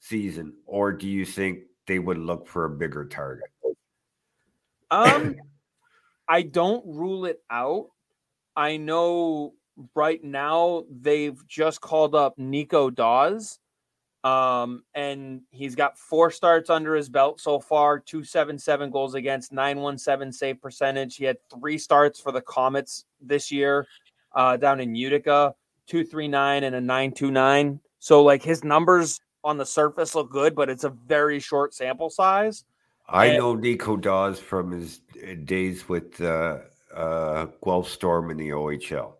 [0.00, 3.50] season, or do you think they would look for a bigger target?
[4.90, 5.36] Um,
[6.28, 7.88] I don't rule it out.
[8.56, 9.54] I know
[9.94, 13.58] right now they've just called up Nico Daws.
[14.24, 20.32] Um, and he's got four starts under his belt so far, 277 goals against, 917
[20.32, 21.16] save percentage.
[21.16, 23.86] He had three starts for the Comets this year
[24.34, 25.54] uh, down in Utica,
[25.86, 27.80] 239 and a 929.
[27.98, 32.10] So, like, his numbers on the surface look good, but it's a very short sample
[32.10, 32.64] size.
[33.08, 36.58] I and, know Nico Daws from his uh, days with uh,
[36.94, 39.12] uh, Guelph Storm in the OHL.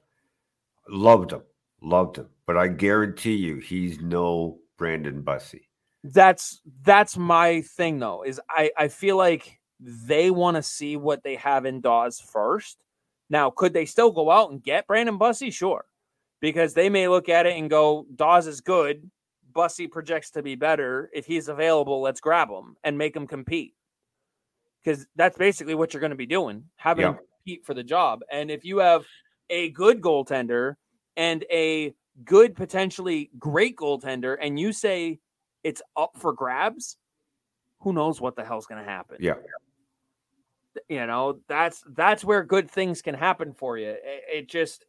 [0.89, 1.43] Loved him,
[1.81, 2.29] loved him.
[2.47, 5.63] But I guarantee you, he's no Brandon Bussi.
[6.05, 8.23] That's that's my thing though.
[8.23, 12.79] Is I I feel like they want to see what they have in Daws first.
[13.29, 15.53] Now, could they still go out and get Brandon Bussi?
[15.53, 15.85] Sure,
[16.41, 19.11] because they may look at it and go, Daws is good.
[19.53, 21.11] Bussi projects to be better.
[21.13, 23.75] If he's available, let's grab him and make him compete.
[24.85, 27.15] Because that's basically what you're going to be doing, having yeah.
[27.15, 28.21] compete for the job.
[28.31, 29.05] And if you have
[29.51, 30.75] a good goaltender
[31.17, 31.95] and a
[32.25, 35.21] good, potentially great goaltender, and you say
[35.65, 36.97] it's up for grabs,
[37.81, 39.17] who knows what the hell's going to happen?
[39.21, 39.35] Yeah.
[40.89, 43.89] You know, that's that's where good things can happen for you.
[43.89, 44.85] It, it just,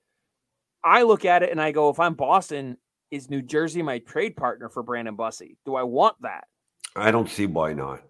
[0.83, 2.77] I look at it and I go, if I'm Boston,
[3.09, 5.55] is New Jersey my trade partner for Brandon Bussi?
[5.65, 6.47] Do I want that?
[6.95, 8.01] I don't see why not.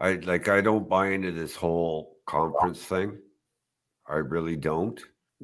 [0.00, 3.18] I like I don't buy into this whole conference thing.
[4.08, 4.98] I really don't.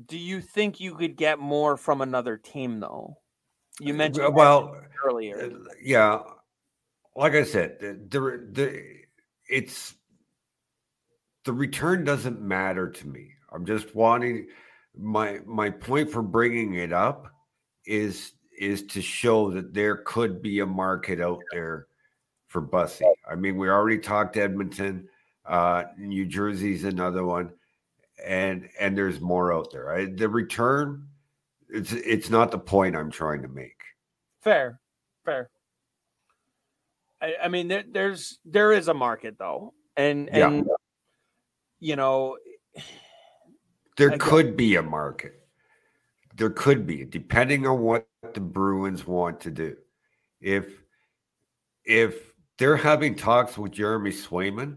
[0.04, 3.16] Do you think you could get more from another team though?
[3.80, 5.44] You uh, mentioned well earlier.
[5.44, 6.20] Uh, yeah,
[7.14, 8.82] like I said, the, the, the
[9.48, 9.94] it's
[11.44, 13.30] the return doesn't matter to me.
[13.52, 14.48] I'm just wanting
[14.96, 17.32] my my point for bringing it up
[17.86, 21.86] is is to show that there could be a market out there
[22.48, 23.02] for Bussi.
[23.30, 25.08] I mean, we already talked Edmonton.
[25.44, 27.50] Uh, New Jersey's another one,
[28.24, 29.92] and and there's more out there.
[29.92, 31.08] I, the return,
[31.68, 33.80] it's it's not the point I'm trying to make.
[34.40, 34.80] Fair,
[35.24, 35.50] fair.
[37.20, 40.72] I, I mean, there, there's there is a market though, and and yeah.
[41.80, 42.36] you know,
[43.96, 45.42] there could be a market.
[46.36, 49.76] There could be, depending on what the Bruins want to do.
[50.40, 50.66] If
[51.84, 54.76] if they're having talks with Jeremy Swayman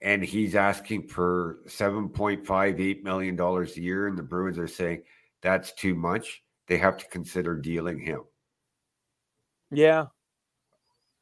[0.00, 5.02] and he's asking for $7.58 million a year, and the Bruins are saying
[5.42, 8.20] that's too much, they have to consider dealing him.
[9.70, 10.06] Yeah.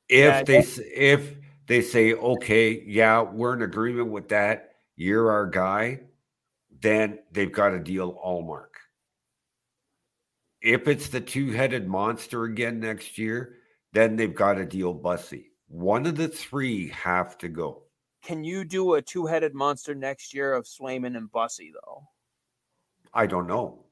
[0.09, 1.35] If yeah, they if
[1.67, 6.01] they say, okay, yeah, we're in agreement with that, you're our guy,
[6.81, 8.67] then they've got to deal Ullmark.
[10.63, 13.57] If it's the two-headed monster again next year,
[13.93, 15.47] then they've got to deal Bussi.
[15.69, 17.83] One of the three have to go.
[18.27, 22.03] Can you do a two-headed monster next year of Swayman and Bussi though?
[23.15, 23.85] I don't know.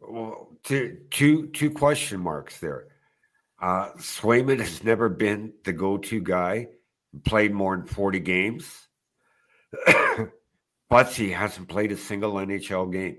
[0.00, 2.86] Well, two, two, two question marks there.
[3.60, 6.68] Uh, Swayman has never been the go-to guy.
[7.26, 8.88] Played more than forty games.
[10.90, 13.18] Bussi hasn't played a single NHL game.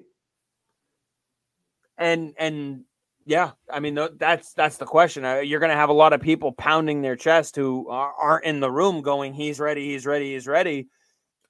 [1.95, 2.85] And and
[3.25, 5.23] yeah, I mean that's that's the question.
[5.45, 8.71] You're going to have a lot of people pounding their chest who aren't in the
[8.71, 10.87] room, going, "He's ready, he's ready, he's ready,"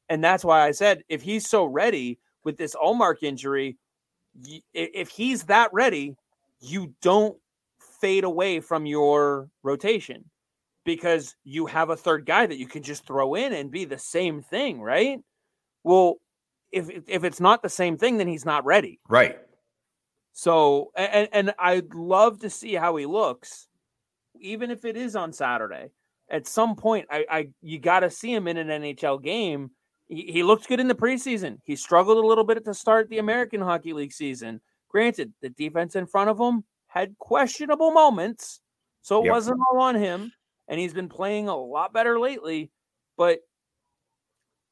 [0.09, 3.77] and that's why I said if he's so ready with this Ullmark injury,
[4.73, 6.15] if he's that ready,
[6.59, 7.37] you don't
[7.99, 10.25] fade away from your rotation
[10.85, 13.97] because you have a third guy that you can just throw in and be the
[13.97, 15.19] same thing, right?
[15.83, 16.15] Well,
[16.71, 18.99] if if it's not the same thing, then he's not ready.
[19.07, 19.37] Right.
[20.33, 23.67] So, and, and I'd love to see how he looks,
[24.39, 25.91] even if it is on Saturday.
[26.29, 29.71] At some point, I, I you got to see him in an NHL game.
[30.07, 31.59] He, he looked good in the preseason.
[31.63, 34.59] He struggled a little bit at the start of the American Hockey League season.
[34.89, 38.59] Granted, the defense in front of him had questionable moments,
[39.01, 39.33] so it yep.
[39.33, 40.31] wasn't all on him.
[40.67, 42.71] And he's been playing a lot better lately.
[43.17, 43.39] But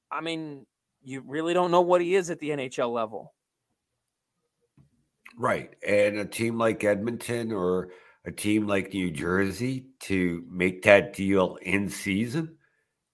[0.09, 0.65] I mean,
[1.03, 3.33] you really don't know what he is at the NHL level.
[5.37, 5.71] Right.
[5.85, 7.89] And a team like Edmonton or
[8.25, 12.57] a team like New Jersey to make that deal in season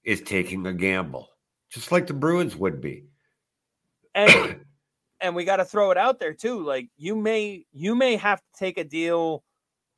[0.04, 1.30] is taking a gamble,
[1.70, 3.06] just like the Bruins would be.
[4.16, 4.62] And
[5.22, 6.64] and we got to throw it out there too.
[6.64, 9.44] Like you may you may have to take a deal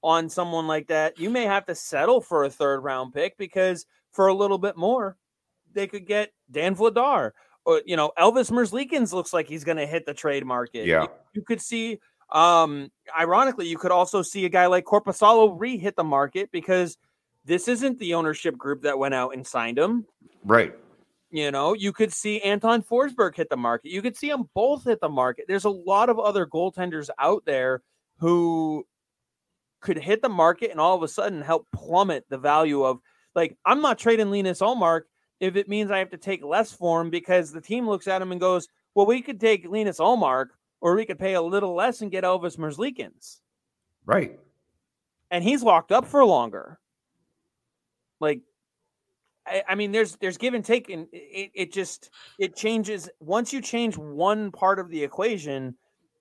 [0.02, 1.20] on someone like that.
[1.20, 4.78] You may have to settle for a third round pick because for a little bit
[4.78, 5.18] more,
[5.74, 7.32] they could get Dan Vladar.
[7.66, 10.86] Or you know, Elvis Merzlikins looks like he's going to hit the trade market.
[10.86, 12.00] Yeah, you could see
[12.32, 16.98] um, ironically, you could also see a guy like Korpisalo re hit the market because
[17.46, 20.06] this isn't the ownership group that went out and signed him.
[20.44, 20.74] Right.
[21.32, 23.92] You know, you could see Anton Forsberg hit the market.
[23.92, 25.46] You could see them both hit the market.
[25.48, 27.82] There's a lot of other goaltenders out there
[28.20, 28.86] who
[29.82, 33.00] could hit the market and all of a sudden help plummet the value of
[33.36, 35.04] like I'm not trading Linus Ullmark
[35.40, 38.22] if it means I have to take less for him because the team looks at
[38.22, 40.48] him and goes, "Well, we could take Linus Ullmark
[40.82, 43.40] or we could pay a little less and get Elvis Merzlikins.
[44.06, 44.40] Right.
[45.32, 46.80] And he's locked up for longer.
[48.20, 48.42] Like,
[49.46, 52.10] I, I mean, there's there's give and take, and it, it just
[52.40, 55.76] it changes once you change one part of the equation,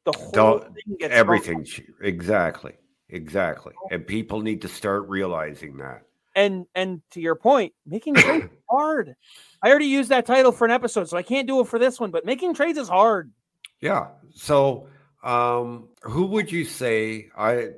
[0.05, 1.66] the whole Don't, thing gets everything.
[2.03, 2.75] Exactly,
[3.09, 6.03] exactly, and people need to start realizing that.
[6.37, 9.14] And and to your point, making trades hard.
[9.62, 11.99] I already used that title for an episode, so I can't do it for this
[11.99, 12.11] one.
[12.11, 13.33] But making trades is hard.
[13.81, 14.09] Yeah.
[14.35, 14.89] So,
[15.23, 17.29] um, who would you say?
[17.37, 17.71] I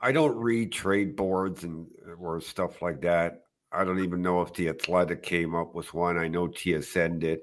[0.00, 1.86] I don't read trade boards and
[2.18, 3.42] or stuff like that.
[3.72, 6.16] I don't even know if the Athletic came up with one.
[6.16, 7.40] I know TSN did,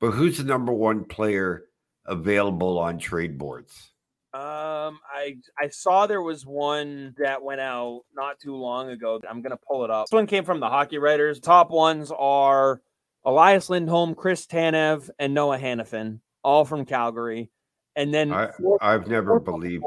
[0.00, 1.64] but who's the number one player
[2.06, 3.91] available on trade boards?
[4.34, 9.20] Um, I I saw there was one that went out not too long ago.
[9.28, 10.06] I'm gonna pull it up.
[10.06, 11.38] This one came from the Hockey Writers.
[11.38, 12.80] Top ones are
[13.24, 17.50] Elias Lindholm, Chris Tanev, and Noah Hanifin all from Calgary.
[17.94, 18.48] And then I,
[18.80, 19.84] have never believed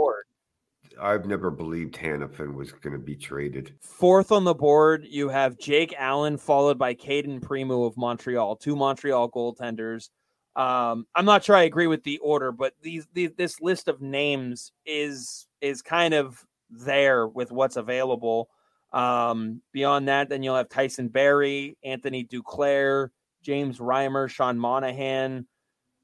[1.01, 3.73] I've never believed Hanifin was to be traded.
[3.81, 8.75] Fourth on the board, you have Jake Allen, followed by Cayden Primeau of Montreal, two
[8.75, 10.09] Montreal goaltenders.
[10.55, 14.01] Um, I'm not sure I agree with the order, but these, these this list of
[14.01, 18.49] names is is kind of there with what's available.
[18.93, 23.09] Um, beyond that, then you'll have Tyson Barrie, Anthony Duclair,
[23.41, 25.45] James Reimer, Sean Monahan,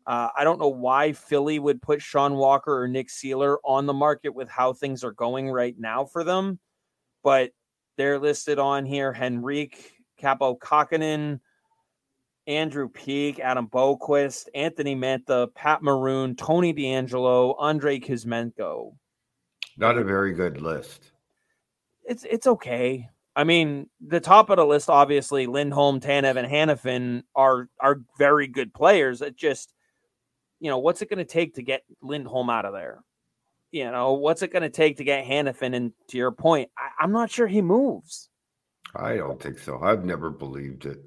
[0.07, 3.93] uh, I don't know why Philly would put Sean Walker or Nick Seeler on the
[3.93, 6.59] market with how things are going right now for them,
[7.23, 7.51] but
[7.97, 9.13] they're listed on here.
[9.13, 11.39] Henrique, Kaapo Kähkönen,
[12.51, 18.93] Andrew Peeke, Adam Boqvist, Anthony Mantha, Pat Maroon, Tony DeAngelo, Andre Kuzmenko.
[19.77, 21.11] Not a very good list.
[22.03, 23.07] It's it's okay.
[23.35, 28.47] I mean, the top of the list, obviously, Lindholm, Tanev, and Hanifin are are very
[28.47, 29.21] good players.
[29.21, 29.73] It just,
[30.59, 33.03] you know, what's it going to take to get Lindholm out of there?
[33.71, 35.73] You know, what's it going to take to get Hanifin?
[35.73, 38.29] And to your point, I, I'm not sure he moves.
[38.93, 39.79] I don't think so.
[39.81, 41.05] I've never believed it.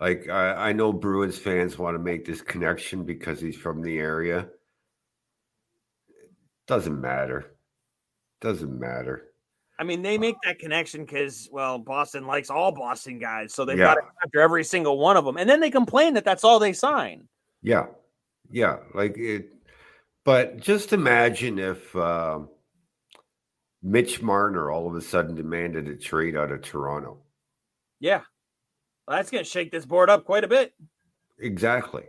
[0.00, 3.98] Like I, I know Bruins fans want to make this connection because he's from the
[3.98, 4.48] area.
[6.66, 7.54] Doesn't matter.
[8.40, 9.24] Doesn't matter.
[9.80, 13.78] I mean, they make that connection because, well, Boston likes all Boston guys, so they've
[13.78, 13.94] Yeah.
[13.94, 16.58] got to after every single one of them, and then they complain that that's all
[16.58, 17.28] they sign.
[17.62, 17.86] Yeah,
[18.50, 18.78] yeah.
[18.94, 19.52] Like it.
[20.24, 22.48] But just imagine if um
[23.82, 27.18] Mitch Marner all of a sudden demanded a trade out of Toronto.
[28.00, 28.22] Yeah,
[29.08, 30.74] well, that's going to shake this board up quite a bit.
[31.38, 32.04] Exactly.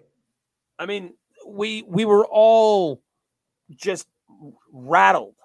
[0.77, 1.13] I mean,
[1.47, 3.01] we we were all
[3.71, 4.07] just
[4.73, 5.35] rattled.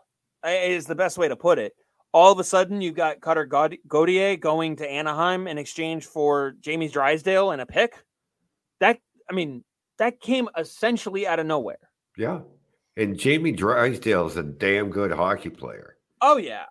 [0.44, 1.74] Is the best way to put it.
[2.12, 6.54] All of a sudden, you got Cutter God- Gauthier going to Anaheim in exchange for
[6.60, 8.04] Jamie Drysdale and a pick.
[8.80, 8.98] That
[9.30, 9.62] I mean,
[9.98, 11.78] that came essentially out of nowhere.
[12.16, 12.40] Yeah.
[12.96, 15.96] And Jamie Drysdale is a damn good hockey player.
[16.20, 16.64] Oh yeah,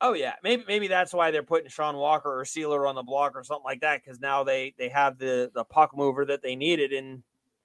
[0.00, 0.34] oh yeah.
[0.42, 3.64] Maybe maybe that's why they're putting Sean Walker or Seeler on the block or something
[3.64, 7.22] like that because now they they have the the puck mover that they needed in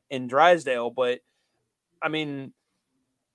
[0.10, 0.92] in Drysdale.
[0.92, 1.20] But
[2.02, 2.54] I mean,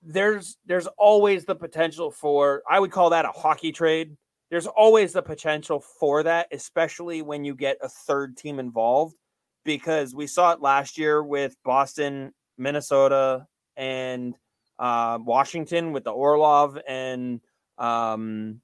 [0.01, 4.15] there's there's always the potential for I would call that a hockey trade.
[4.49, 9.15] There's always the potential for that, especially when you get a third team involved,
[9.65, 13.45] because we saw it last year with Boston, Minnesota,
[13.75, 14.35] and
[14.79, 17.41] uh, Washington with the Orlov and
[17.77, 18.61] um,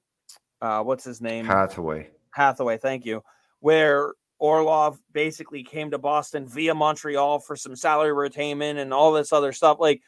[0.64, 1.44] uh, what's his name?
[1.44, 2.10] Hathaway.
[2.30, 3.22] Hathaway, thank you.
[3.60, 9.32] Where Orlov basically came to Boston via Montreal for some salary retainment and all this
[9.32, 9.78] other stuff.
[9.78, 10.00] Like,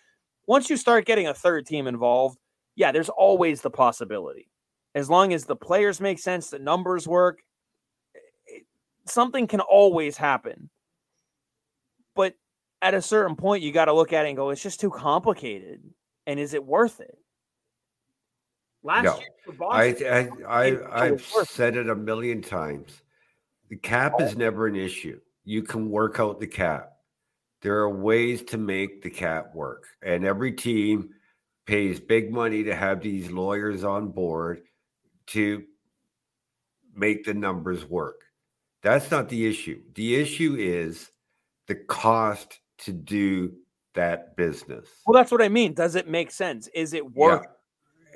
[0.47, 2.39] once you start getting a third team involved,
[2.75, 4.49] yeah, there's always the possibility.
[4.95, 7.43] As long as the players make sense, the numbers work,
[8.47, 8.67] it-
[9.05, 10.71] something can always happen.
[12.15, 12.35] But
[12.81, 14.91] at a certain point, you got to look at it and go, it's just too
[14.91, 15.83] complicated.
[16.27, 17.19] And is it worth it?
[18.83, 19.19] Last No.
[19.19, 20.07] year for I, Boston,
[20.47, 21.55] I, it I, I've was worth it.
[21.55, 23.03] said it a million times.
[23.69, 25.19] The cap is never an issue.
[25.45, 26.93] You can work out the cap.
[27.63, 31.11] There are ways to make the cap work, and every team
[31.65, 34.63] pays big money to have these lawyers on board
[35.29, 35.65] to
[36.95, 38.23] make the numbers work.
[38.83, 39.83] That's not the issue.
[39.95, 41.11] The issue is
[41.67, 43.53] the cost to do
[43.95, 44.87] that business.
[45.07, 45.75] Well, that's what I mean.
[45.75, 46.69] Does it make sense?
[46.69, 47.51] Is it worth Yeah.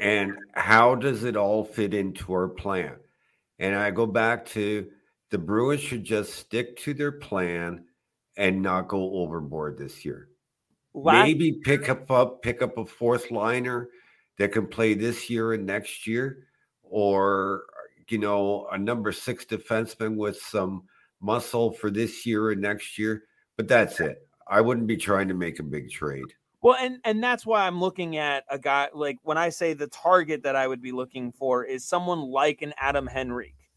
[0.00, 2.94] And how does it all fit into our plan?
[3.58, 4.88] And I go back to
[5.30, 7.84] the Bruins should just stick to their plan
[8.36, 10.28] and not go overboard this year.
[10.94, 13.90] last Maybe pick up, up pick up a fourth liner
[14.38, 16.46] that can play this year and next year,
[16.82, 17.64] or
[18.08, 20.84] you know, a number six defenseman with some
[21.20, 23.24] muscle for this year and next year.
[23.56, 24.26] But that's it.
[24.48, 26.32] I wouldn't be trying to make a big trade.
[26.62, 29.86] Well, and and that's why I'm looking at a guy like when I say the
[29.86, 33.70] target that I would be looking for is someone like an Adam Henrique,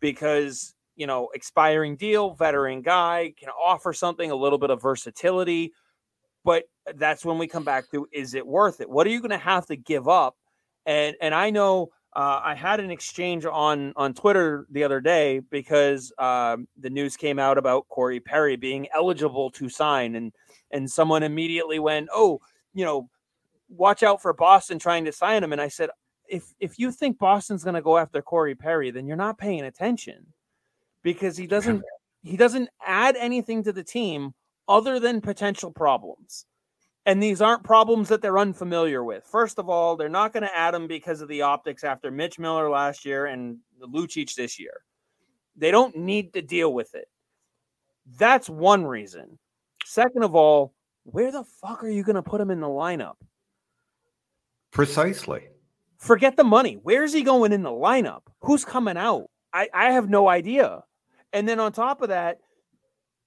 [0.00, 5.72] because you know expiring deal, veteran guy can offer something a little bit of versatility,
[6.44, 6.64] but
[6.96, 8.90] that's when we come back to is it worth it?
[8.90, 10.36] What are you going to have to give up?
[10.84, 15.40] And and I know uh, I had an exchange on on Twitter the other day
[15.50, 20.32] because um, the news came out about Corey Perry being eligible to sign and
[20.70, 22.40] and someone immediately went, "Oh,
[22.74, 23.08] you know,
[23.68, 25.90] watch out for Boston trying to sign him." And I said,
[26.28, 29.64] "If if you think Boston's going to go after Corey Perry, then you're not paying
[29.64, 30.32] attention
[31.02, 31.82] because he doesn't
[32.22, 34.34] he doesn't add anything to the team
[34.68, 36.46] other than potential problems."
[37.06, 39.24] And these aren't problems that they're unfamiliar with.
[39.24, 42.38] First of all, they're not going to add him because of the optics after Mitch
[42.38, 44.82] Miller last year and Lucic this year.
[45.56, 47.08] They don't need to deal with it.
[48.18, 49.38] That's one reason.
[49.88, 50.74] Second of all,
[51.04, 53.14] where the fuck are you going to put him in the lineup?
[54.70, 55.48] Precisely.
[55.96, 56.78] Forget the money.
[56.82, 58.20] Where's he going in the lineup?
[58.42, 59.30] Who's coming out?
[59.50, 60.82] I, I have no idea.
[61.32, 62.36] And then on top of that,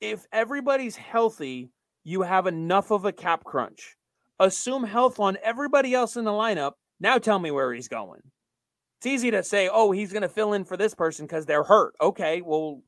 [0.01, 1.71] if everybody's healthy,
[2.03, 3.95] you have enough of a cap crunch.
[4.39, 6.73] Assume health on everybody else in the lineup.
[6.99, 8.21] Now tell me where he's going.
[8.99, 11.63] It's easy to say, oh, he's going to fill in for this person because they're
[11.63, 11.95] hurt.
[11.99, 12.83] Okay, well,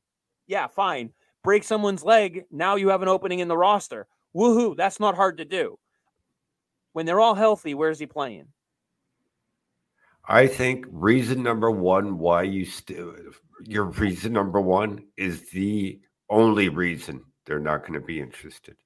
[0.46, 1.10] yeah, fine.
[1.44, 2.44] Break someone's leg.
[2.50, 4.08] Now you have an opening in the roster.
[4.34, 4.76] Woohoo.
[4.76, 5.78] That's not hard to do.
[6.94, 8.46] When they're all healthy, where's he playing?
[10.26, 13.14] I think reason number one why you still
[13.66, 16.00] your reason number one is the
[16.30, 18.76] only reason they're not going to be interested.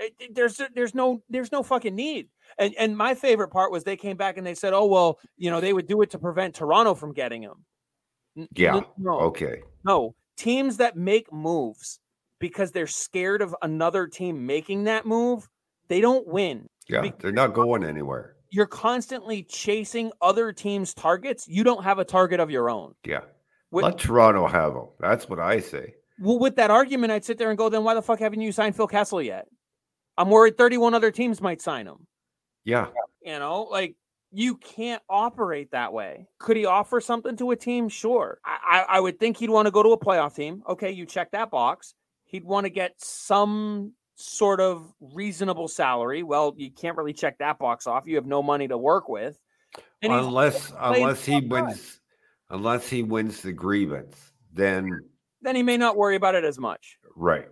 [0.00, 2.28] Eh, there's there's no there's no fucking need.
[2.58, 5.50] And and my favorite part was they came back and they said, "Oh well, you
[5.50, 7.64] know, they would do it to prevent Toronto from getting him."
[8.54, 8.80] Yeah.
[8.96, 9.62] No, okay.
[9.84, 12.00] No, teams that make moves
[12.38, 15.48] because they're scared of another team making that move,
[15.88, 16.68] they don't win.
[16.88, 18.36] Yeah, they're not going anywhere.
[18.50, 21.46] You're constantly chasing other teams' targets.
[21.48, 22.94] You don't have a target of your own.
[23.04, 23.20] Yeah.
[23.70, 24.88] With, Let Toronto have them.
[25.00, 25.94] That's what I say.
[26.20, 28.52] Well, with that argument, I'd sit there and go, then why the fuck haven't you
[28.52, 29.46] signed Phil Kessel yet?
[30.18, 32.06] I'm worried 31 other teams might sign him.
[32.64, 32.88] Yeah.
[33.22, 33.94] You know, like
[34.32, 36.26] you can't operate that way.
[36.38, 37.88] Could he offer something to a team?
[37.88, 38.38] Sure.
[38.44, 40.62] I, I would think he'd want to go to a playoff team.
[40.66, 41.94] Okay, you check that box.
[42.24, 46.22] He'd want to get some sort of reasonable salary.
[46.22, 48.04] Well, you can't really check that box off.
[48.06, 49.38] You have no money to work with.
[50.00, 52.00] And unless unless he wins
[52.50, 54.88] unless he wins the grievance, then
[55.42, 56.98] then he may not worry about it as much.
[57.14, 57.48] Right.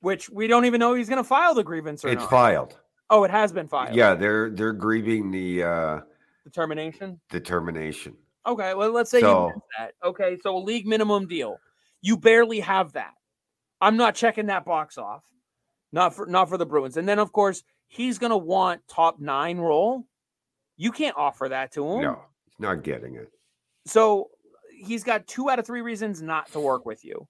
[0.00, 2.30] Which we don't even know he's going to file the grievance or it's not.
[2.30, 2.78] filed.
[3.10, 3.94] Oh, it has been filed.
[3.94, 6.00] Yeah, they're they're grieving the uh
[6.44, 7.20] determination.
[7.30, 8.16] Determination.
[8.46, 9.94] Okay, well let's say so, you that.
[10.04, 11.58] Okay, so a league minimum deal.
[12.02, 13.14] You barely have that.
[13.80, 15.24] I'm not checking that box off.
[15.92, 16.96] Not for not for the Bruins.
[16.96, 20.04] And then of course, he's going to want top 9 role.
[20.76, 22.02] You can't offer that to him.
[22.02, 23.32] No, he's not getting it.
[23.86, 24.30] So,
[24.70, 27.26] he's got 2 out of 3 reasons not to work with you.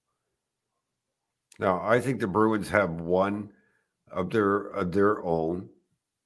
[1.57, 3.51] No, I think the Bruins have one
[4.11, 5.69] of their of their own,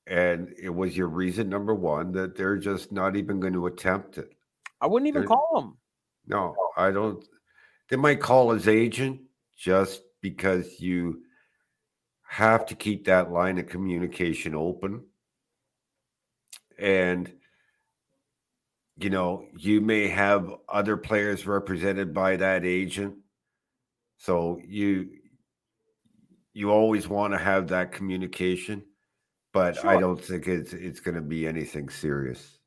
[0.08, 4.18] and it was your reason number one that they're just not even going to attempt
[4.18, 4.34] it.
[4.82, 5.78] I wouldn't even they're, call him.
[6.28, 7.24] No, I don't.
[7.90, 9.22] They might call his agent
[9.58, 11.22] just because you
[12.28, 15.04] have to keep that line of communication open.
[16.80, 17.32] And,
[18.98, 23.16] you know, you may have other players represented by that agent.
[24.18, 25.10] So you
[26.54, 28.84] you always want to have that communication,
[29.52, 29.90] but sure.
[29.90, 32.60] I don't think it's it's going to be anything serious.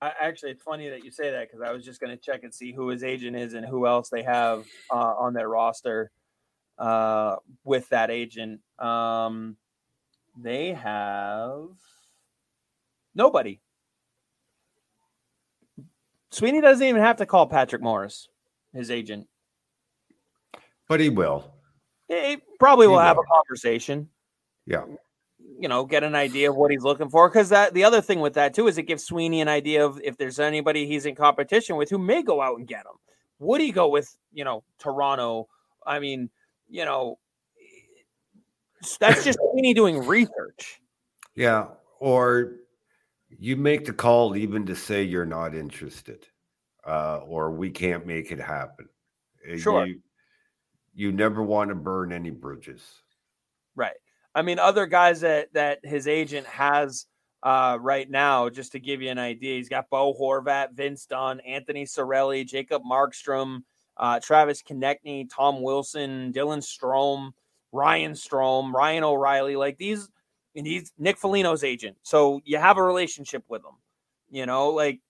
[0.00, 2.42] I, actually, it's funny that you say that because I was just going to check
[2.42, 6.10] and see who his agent is and who else they have uh, on their roster
[6.78, 8.60] uh, with that agent.
[8.78, 9.56] Um,
[10.36, 11.68] they have
[13.14, 13.60] nobody.
[16.30, 18.28] Sweeney doesn't even have to call Patrick Morris,
[18.74, 19.28] his agent.
[20.88, 21.54] But he will.
[22.12, 24.08] He probably will, have a conversation.
[24.66, 24.84] Yeah.
[25.58, 27.28] You know, get an idea of what he's looking for.
[27.28, 30.00] Because that the other thing with that too is it gives Sweeney an idea of
[30.02, 32.98] if there's anybody he's in competition with who may go out and get him.
[33.38, 35.48] Would he go with, you know, Toronto?
[35.86, 36.30] I mean,
[36.68, 37.18] you know,
[39.00, 40.80] that's just Sweeney doing research.
[41.34, 41.68] Yeah.
[41.98, 42.56] Or
[43.28, 46.26] you make the call even to say you're not interested
[46.86, 48.88] uh, or we can't make it happen.
[49.50, 49.86] Uh, sure.
[49.86, 50.00] You,
[50.94, 52.82] you never want to burn any bridges.
[53.74, 53.96] Right.
[54.34, 57.06] I mean, other guys that that his agent has
[57.42, 61.40] uh, right now, just to give you an idea, he's got Bo Horvat, Vince Dunn,
[61.40, 63.62] Anthony Cirelli, Jacob Markstrom,
[63.96, 67.32] uh, Travis Konecny, Tom Wilson, Dylan Strome,
[67.72, 70.08] Ryan Strome, Ryan O'Reilly, like these,
[70.54, 71.96] and he's Nick Foligno's agent.
[72.02, 73.76] So you have a relationship with him.
[74.30, 75.00] You know, like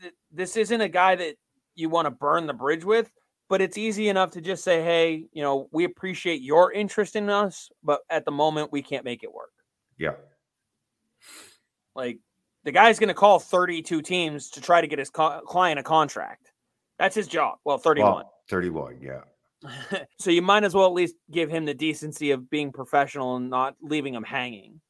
[0.00, 1.36] th- this isn't a guy that
[1.74, 3.10] you want to burn the bridge with
[3.48, 7.28] but it's easy enough to just say, hey, you know, we appreciate your interest in
[7.30, 9.52] us, but at the moment we can't make it work.
[9.98, 10.14] Yeah.
[11.94, 12.18] Like
[12.64, 15.82] the guy's going to call 32 teams to try to get his co- client a
[15.82, 16.52] contract.
[16.98, 17.58] That's his job.
[17.64, 18.12] Well, 31.
[18.12, 19.20] Well, 31, yeah.
[20.18, 23.50] so you might as well at least give him the decency of being professional and
[23.50, 24.80] not leaving him hanging.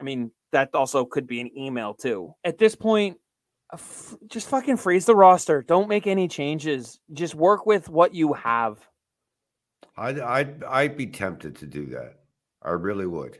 [0.00, 2.34] I mean, that also could be an email too.
[2.44, 3.18] At this point,
[4.26, 5.62] just fucking freeze the roster.
[5.62, 7.00] Don't make any changes.
[7.12, 8.78] Just work with what you have.
[9.96, 12.16] I'd I'd I'd be tempted to do that.
[12.62, 13.38] I really would.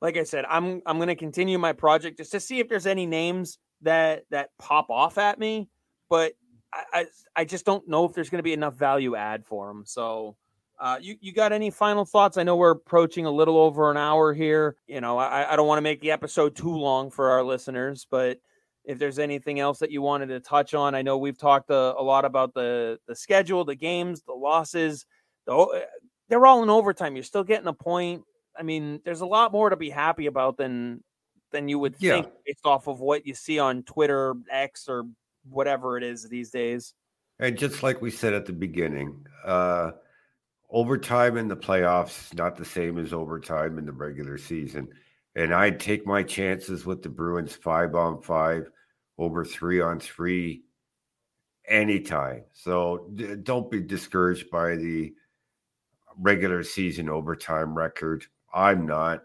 [0.00, 2.86] Like I said, I'm I'm going to continue my project just to see if there's
[2.86, 5.68] any names that that pop off at me,
[6.08, 6.32] but
[6.72, 7.06] I I,
[7.36, 9.84] I just don't know if there's going to be enough value add for them.
[9.86, 10.36] So.
[10.80, 12.36] Uh, you, you got any final thoughts?
[12.36, 14.76] I know we're approaching a little over an hour here.
[14.86, 18.06] You know, I, I don't want to make the episode too long for our listeners,
[18.08, 18.38] but
[18.88, 20.94] if there's anything else that you wanted to touch on.
[20.94, 24.32] I know we've talked a, uh, a lot about the the schedule, the games, the
[24.32, 25.04] losses.
[25.46, 25.80] The, uh,
[26.28, 27.14] they're all in overtime.
[27.14, 28.22] You're still getting a point.
[28.58, 31.04] I mean, there's a lot more to be happy about than
[31.52, 32.14] than you would yeah.
[32.14, 35.04] think based off of what you see on Twitter, X, or
[35.48, 36.94] whatever it is these days.
[37.38, 39.92] And just like we said at the beginning, uh,
[40.70, 44.88] overtime in the playoffs is not the same as overtime in the regular season.
[45.36, 48.70] And I'd take my chances with the Bruins five on five
[49.18, 50.62] over three on three
[51.66, 52.44] anytime.
[52.52, 55.12] So d- don't be discouraged by the
[56.18, 58.24] regular season overtime record.
[58.52, 59.24] I'm not.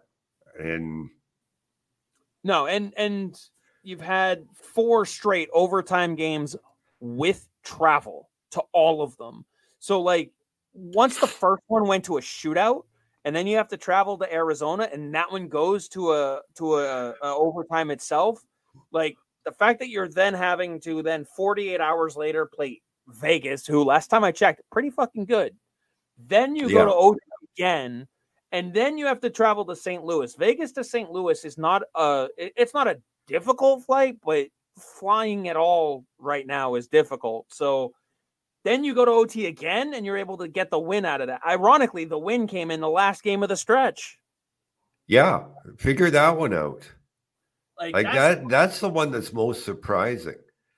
[0.59, 1.09] And
[2.43, 3.39] no, and and
[3.83, 6.55] you've had four straight overtime games
[6.99, 9.45] with travel to all of them.
[9.79, 10.31] So like
[10.73, 12.83] once the first one went to a shootout,
[13.25, 16.75] and then you have to travel to Arizona, and that one goes to a to
[16.75, 18.43] a, a overtime itself.
[18.91, 23.83] Like the fact that you're then having to then 48 hours later play Vegas, who
[23.83, 25.55] last time I checked, pretty fucking good.
[26.17, 26.79] Then you yeah.
[26.79, 27.19] go to OT
[27.57, 28.07] again,
[28.51, 30.03] and then you have to travel to St.
[30.03, 30.35] Louis.
[30.35, 31.11] Vegas to St.
[31.11, 34.47] Louis is not a it's not a difficult flight, but
[34.79, 37.45] flying at all right now is difficult.
[37.49, 37.93] So
[38.63, 41.27] then you go to OT again and you're able to get the win out of
[41.27, 41.41] that.
[41.45, 44.17] Ironically, the win came in the last game of the stretch.
[45.07, 45.43] Yeah,
[45.77, 46.89] figure that one out.
[47.79, 50.35] Like, like that's, that that's the one that's most surprising.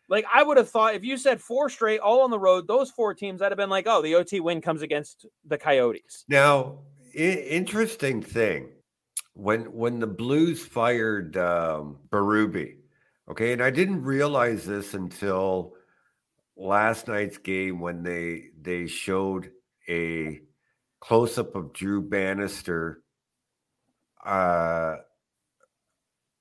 [0.07, 2.91] Like I would have thought if you said four straight all on the road, those
[2.91, 6.80] four teams I'd have been like, "Oh, the OT win comes against the Coyotes." Now,
[7.15, 7.19] I-
[7.49, 8.69] interesting thing.
[9.34, 12.77] When when the Blues fired um Berube,
[13.30, 15.73] okay, and I didn't realize this until
[16.55, 19.51] last night's game when they they showed
[19.89, 20.39] a
[20.99, 23.01] close up of Drew Bannister.
[24.23, 24.97] Uh,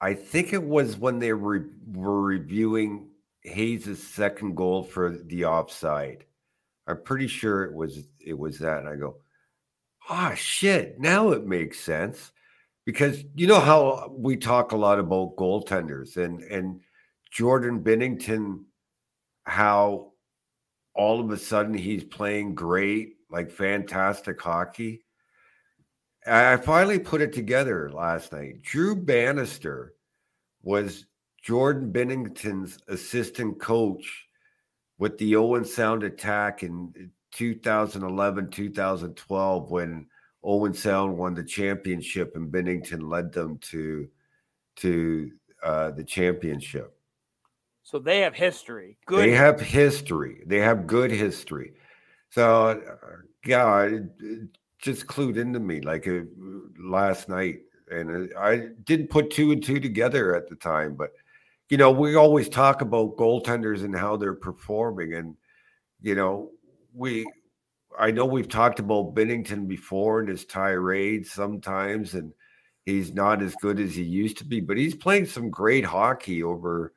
[0.05, 3.09] I think it was when they were, were reviewing
[3.40, 6.26] Hayes' second goal for the offside.
[6.86, 8.81] I'm pretty sure it was it was that.
[8.81, 9.16] And I go,
[10.10, 11.01] ah, oh, shit.
[11.01, 12.32] Now it makes sense
[12.85, 16.82] because you know how we talk a lot about goaltenders and and
[17.31, 18.64] Jordan Binnington,
[19.44, 20.12] how
[20.94, 25.02] all of a sudden he's playing great, like fantastic hockey.
[26.26, 28.62] I finally put it together last night.
[28.62, 29.94] Drew Bannister
[30.62, 31.06] was
[31.42, 34.26] Jordan Binnington's assistant coach
[34.98, 40.06] with the Owen Sound attack in 2011, 2012, when
[40.42, 44.09] Owen Sound won the championship and Binnington led them to
[44.76, 45.30] to
[45.62, 46.96] uh, the championship.
[47.82, 48.96] So they have history.
[49.06, 49.28] Good.
[49.28, 50.42] They have history.
[50.46, 51.74] They have good history.
[52.30, 52.96] So, uh,
[53.44, 54.48] yeah, it, it
[54.85, 56.20] just clued into me like uh,
[56.78, 60.94] last night, and uh, I didn't put two and two together at the time.
[60.94, 61.11] But
[61.70, 65.36] you know, we always talk about goaltenders and how they're performing, and
[66.01, 66.51] you know,
[66.93, 67.27] we.
[67.97, 72.32] I know we've talked about Binnington before in his tirades sometimes, and
[72.85, 76.43] he's not as good as he used to be, but he's playing some great hockey
[76.43, 76.93] over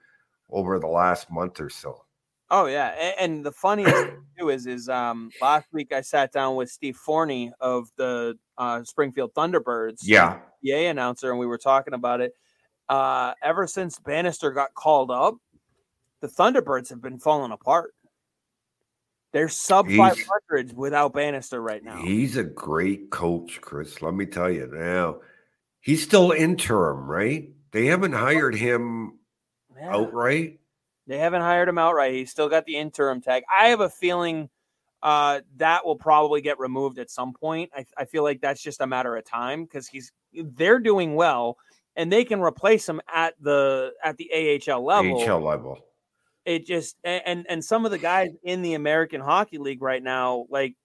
[0.49, 2.03] over the last month or so.
[2.49, 6.31] Oh yeah, and, and the funniest thing too is is um last week I sat
[6.31, 11.57] down with Steve Forney of the uh, Springfield Thunderbirds, yeah, PA announcer, and we were
[11.57, 12.33] talking about it.
[12.87, 15.35] Uh, ever since Bannister got called up,
[16.21, 17.93] the Thunderbirds have been falling apart.
[19.33, 20.17] They're sub five
[20.49, 22.01] hundred without Bannister right now.
[22.01, 24.01] He's a great coach, Chris.
[24.01, 25.17] Let me tell you now.
[25.81, 27.49] He's still interim, right?
[27.71, 29.19] They haven't hired him
[29.77, 29.95] yeah.
[29.95, 30.59] outright.
[31.07, 32.13] They haven't hired him outright.
[32.13, 33.43] He's still got the interim tag.
[33.55, 34.49] I have a feeling
[35.01, 37.71] uh, that will probably get removed at some point.
[37.75, 41.57] I, I feel like that's just a matter of time because he's they're doing well
[41.95, 45.21] and they can replace him at the at the AHL level.
[45.21, 45.79] AHL level.
[46.45, 50.45] It just and and some of the guys in the American Hockey League right now,
[50.49, 50.75] like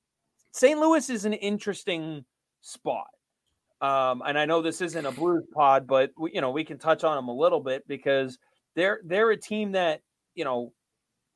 [0.53, 0.79] St.
[0.79, 2.25] Louis is an interesting
[2.63, 3.07] spot.
[3.81, 6.79] Um, and I know this isn't a Blues pod, but we, you know we can
[6.79, 8.39] touch on them a little bit because
[8.75, 10.01] they're they're a team that
[10.35, 10.73] you know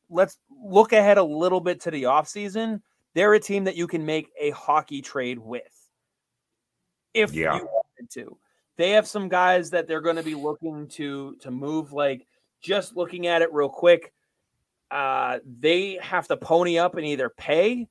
[0.09, 2.81] let's look ahead a little bit to the offseason
[3.15, 5.63] they're a team that you can make a hockey trade with
[7.15, 7.57] if yeah.
[7.57, 8.37] you wanted to
[8.77, 12.27] they have some guys that they're going to be looking to to move like
[12.61, 14.13] just looking at it real quick
[14.91, 17.89] uh they have to pony up and either pay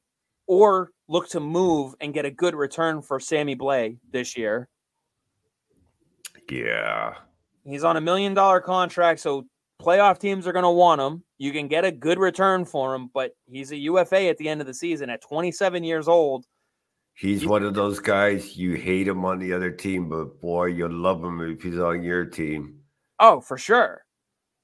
[0.48, 4.68] or look to move and get a good return for Sammy Blais this year.
[6.50, 7.16] Yeah.
[7.64, 9.46] He's on a million dollar contract, so
[9.86, 11.24] playoff teams are going to want him.
[11.38, 14.62] You can get a good return for him, but he's a UFA at the end
[14.62, 16.46] of the season at 27 years old.
[17.14, 20.66] He's, he's one of those guys you hate him on the other team, but boy,
[20.66, 22.80] you'll love him if he's on your team.
[23.20, 24.04] Oh, for sure.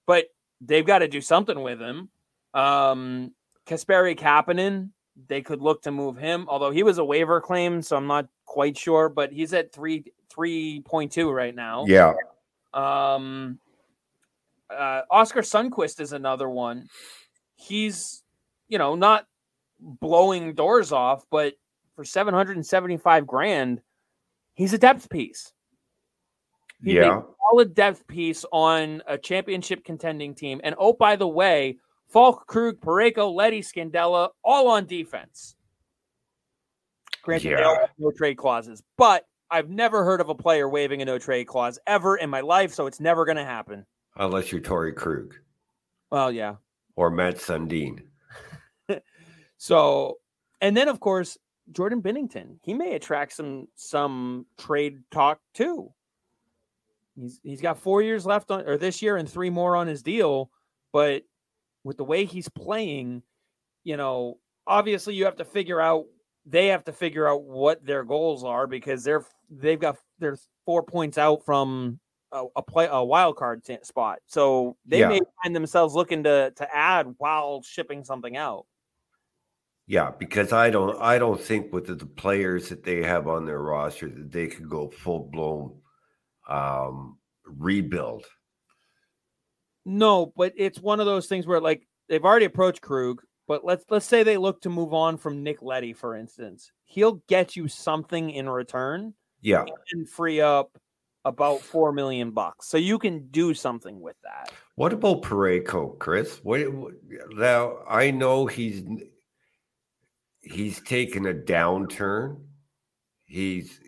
[0.08, 0.26] But
[0.60, 2.10] they've got to do something with him.
[2.54, 3.34] Um,
[3.66, 4.90] Kasperi Kapanen,
[5.28, 8.28] they could look to move him, although he was a waiver claim, so I'm not
[8.46, 11.86] quite sure, but he's at three three point two right now.
[11.88, 12.14] Yeah.
[12.74, 13.60] Um,
[14.72, 16.88] uh, Oskar Sundqvist is another one.
[17.56, 18.24] He's,
[18.68, 19.26] you know, not
[19.80, 21.54] blowing doors off, but
[21.96, 23.82] for 775 grand,
[24.54, 25.54] he's a depth piece.
[26.84, 27.20] He's yeah.
[27.20, 30.62] a solid depth piece on a championship contending team.
[30.64, 31.78] And oh, by the way,
[32.10, 35.56] Faulk, Krug, Parayko, Leddy, Scandella, all on defense.
[37.22, 37.86] Granted, Yeah.
[38.00, 41.78] no trade clauses, but I've never heard of a player waiving a no trade clause
[41.86, 43.86] ever in my life, so it's never going to happen.
[44.18, 45.36] Unless you're Torey Krug
[46.12, 46.56] Well, yeah.
[46.96, 48.04] or Matt Sundin.
[49.62, 50.18] So,
[50.60, 51.38] and then of course,
[51.72, 55.94] Jordan Binnington, he may attract some some trade talk too.
[57.16, 60.02] He's he's got four years left on or this year and three more on his
[60.02, 60.50] deal,
[60.92, 61.22] but
[61.84, 63.22] with the way he's playing,
[63.84, 66.06] you know, obviously you have to figure out
[66.48, 70.82] they have to figure out what their goals are because they're they've got they're four
[70.82, 72.00] points out from
[72.32, 75.10] a, a play a wild card spot, so they Yeah.
[75.10, 78.66] may find themselves looking to to add while shipping something out.
[79.88, 83.46] Yeah, because I don't I don't think with the, the players that they have on
[83.46, 85.80] their roster that they could go full blown
[86.48, 88.26] um rebuild.
[89.86, 93.84] No, but it's one of those things where like they've already approached Krug, but let's
[93.90, 96.72] let's say they look to move on from Nick Leddy, for instance.
[96.86, 99.66] He'll get you something in return Yeah.
[99.92, 100.78] and free up
[101.26, 102.68] about four million bucks.
[102.68, 104.52] So you can do something with that.
[104.76, 106.40] What about Parayko, Chris?
[106.44, 106.94] What, what
[107.32, 108.84] now I know he's
[110.42, 112.40] he's taken a downturn.
[113.26, 113.80] He's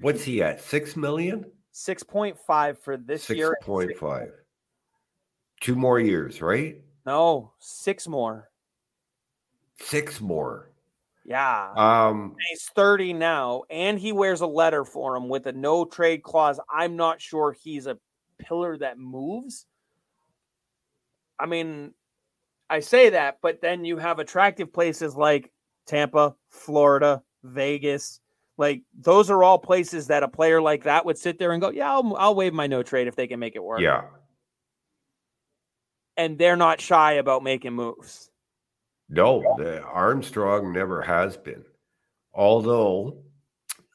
[0.00, 0.60] what's he at?
[0.60, 1.44] Six million?
[1.72, 3.58] Six point five for this Six year.
[3.62, 4.30] point five.
[5.60, 6.80] Two more years, right?
[7.06, 8.50] No, six more.
[9.80, 10.71] Six more.
[11.24, 11.72] Yeah.
[11.76, 16.22] Um He's 30 now, and he wears a letter for him with a no trade
[16.22, 16.58] clause.
[16.72, 17.98] I'm not sure he's a
[18.38, 19.66] pillar that moves.
[21.38, 21.94] I mean,
[22.70, 25.52] I say that, but then you have attractive places like
[25.86, 28.20] Tampa, Florida, Vegas.
[28.56, 31.70] Like those are all places that a player like that would sit there and go,
[31.70, 34.02] "Yeah, I'll, I'll waive my no trade if they can make it work." yeah.
[36.16, 38.30] and they're not shy about making moves.
[39.14, 41.64] No, the Armstrong never has been.
[42.32, 43.22] Although,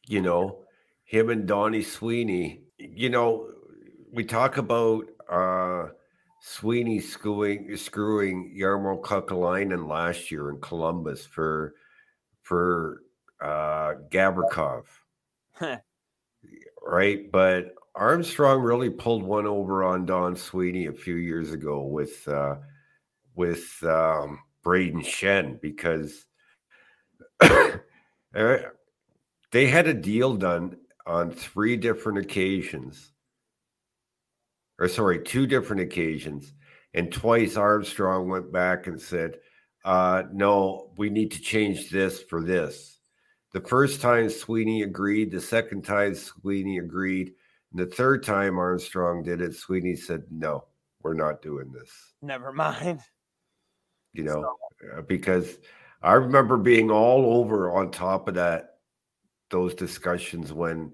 [0.08, 0.60] you know,
[1.06, 3.50] him and Donnie Sweeney, you know,
[4.14, 5.88] we talk about uh
[6.40, 11.74] Sweeney screwing screwing Jarmo Kekäläinen last year in Columbus for
[12.44, 13.02] for
[13.42, 14.84] uh Gavrikov,
[16.84, 17.32] right?
[17.32, 22.58] But Armstrong really pulled one over on Don Sweeney a few years ago with uh
[23.34, 26.26] with um Brayden Schenn because
[27.40, 28.58] uh,
[29.52, 30.76] they had a deal done
[31.06, 33.14] on three different occasions,
[34.78, 36.52] or sorry, two different occasions,
[36.94, 39.38] and twice Armstrong went back and said,
[39.86, 43.00] uh, "No, we need to change this for this."
[43.54, 47.34] The first time Sweeney agreed, the second time Sweeney agreed,
[47.72, 50.66] and the third time Armstrong did it, Sweeney said, "No,
[51.04, 51.90] we're not doing this."
[52.22, 53.00] Never mind.
[54.18, 54.56] You know,
[54.98, 55.58] uh, because
[56.02, 58.78] I remember being all over on top of that
[59.50, 60.92] those discussions when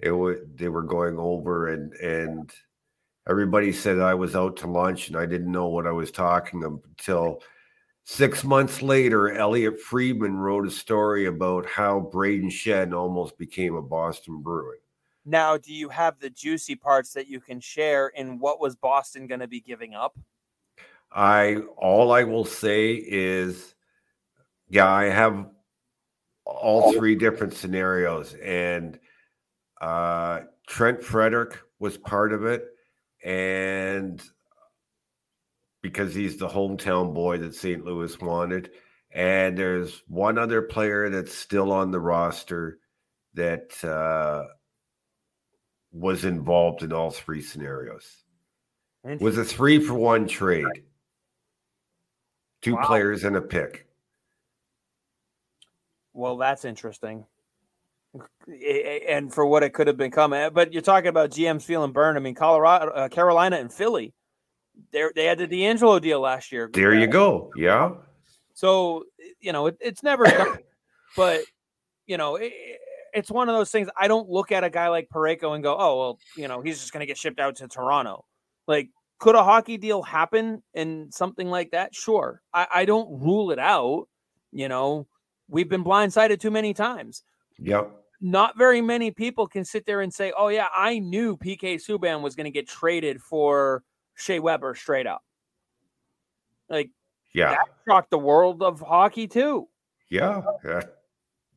[0.00, 2.52] it was they were going over and and
[3.28, 6.62] everybody said I was out to lunch and I didn't know what I was talking
[6.64, 7.42] until
[8.02, 13.82] six months later Elliot Friedman wrote a story about how Brayden Schenn almost became a
[13.82, 14.78] Boston Bruin.
[15.24, 19.26] Now, do you have the juicy parts that you can share in what was Boston
[19.26, 20.18] going to be giving up?
[21.14, 23.74] I all I will say is
[24.68, 25.46] yeah, I have
[26.44, 28.98] all three different scenarios and
[29.80, 32.66] uh Trent Frederic was part of it
[33.24, 34.22] and
[35.82, 37.84] because he's the hometown boy that St.
[37.84, 38.70] Louis wanted
[39.12, 42.78] and there's one other player that's still on the roster
[43.34, 44.44] that uh
[45.92, 48.24] was involved in all three scenarios.
[49.04, 50.66] It was a 3 for 1 trade.
[52.64, 52.86] Two Wow.
[52.86, 53.86] players and a pick.
[56.14, 57.26] Well, that's interesting.
[59.06, 62.16] And for what it could have become, eh, but you're talking about GMs feeling burned.
[62.16, 64.14] I mean, Colorado, uh, Carolina, and Philly,
[64.92, 66.70] they they had the DeAngelo deal last year.
[66.72, 67.52] There you go.
[67.56, 67.90] Yeah.
[68.54, 69.04] So
[69.40, 70.58] you know, it, it's never done,
[71.16, 71.42] but
[72.06, 72.52] you know, it,
[73.12, 73.88] it's one of those things.
[73.98, 76.78] I don't look at a guy like Parayko and go, "Oh, well, you know, he's
[76.80, 78.24] just going to get shipped out to Toronto."
[78.68, 78.88] Like,
[79.18, 81.94] could a hockey deal happen and something like that?
[81.94, 84.08] Sure, I, I don't rule it out.
[84.52, 85.06] You know,
[85.48, 87.22] we've been blindsided too many times.
[87.58, 87.90] Yep.
[88.20, 92.22] Not very many people can sit there and say, "Oh yeah, I knew PK Subban
[92.22, 93.82] was going to get traded for
[94.14, 95.22] Shea Weber straight up."
[96.68, 96.90] Like
[97.34, 97.50] Yeah.
[97.50, 99.68] that shocked the world of hockey too.
[100.08, 100.42] Yeah.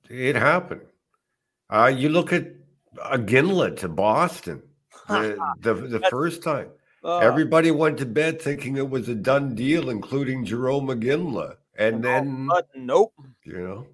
[0.10, 0.82] it happened.
[1.70, 2.48] Uh, you look at
[3.04, 4.62] a Ginla to Boston
[5.08, 6.70] the, the, the first time.
[7.04, 11.56] Uh, Everybody went to bed thinking it was a done deal, including Jarome Iginla.
[11.78, 13.14] And then, but nope.
[13.44, 13.88] you know,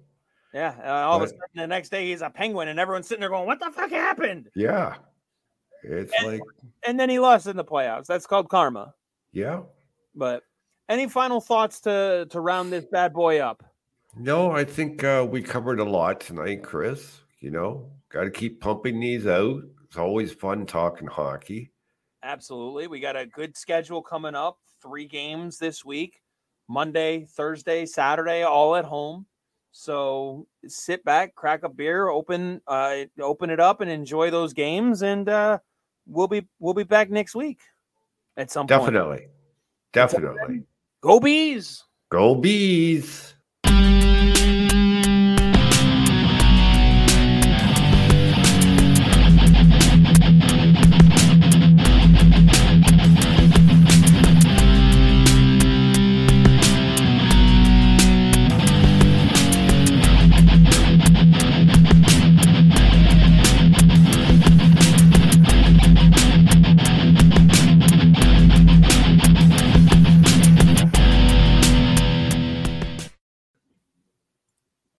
[0.54, 3.06] Yeah, uh, all But- of a sudden the next day he's a penguin, and everyone's
[3.08, 4.96] sitting there going, "What the fuck happened?" Yeah.
[5.82, 6.40] It's And- like,
[6.86, 8.06] And then he lost in the playoffs.
[8.06, 8.94] That's called karma.
[9.32, 9.62] yeah.
[10.14, 10.42] But
[10.88, 13.64] any final thoughts to to round this bad boy up?
[14.16, 17.20] No, I think uh, we covered a lot tonight, Chris.
[17.40, 19.62] You know, got to keep pumping these out.
[19.84, 21.72] It's always fun talking hockey.
[22.24, 22.86] Absolutely.
[22.86, 24.58] We got a good schedule coming up.
[24.82, 26.22] Three games this week
[26.68, 29.26] Monday, Thursday, Saturday, all at home.
[29.72, 35.02] So sit back, crack a beer, open uh open it up and enjoy those games
[35.02, 35.58] and uh
[36.06, 37.60] we'll be we'll be back next week
[38.38, 38.80] at some point.
[38.80, 39.26] Definitely.
[39.92, 40.62] Definitely.
[41.02, 41.84] Go bees.
[42.10, 43.33] Go bees.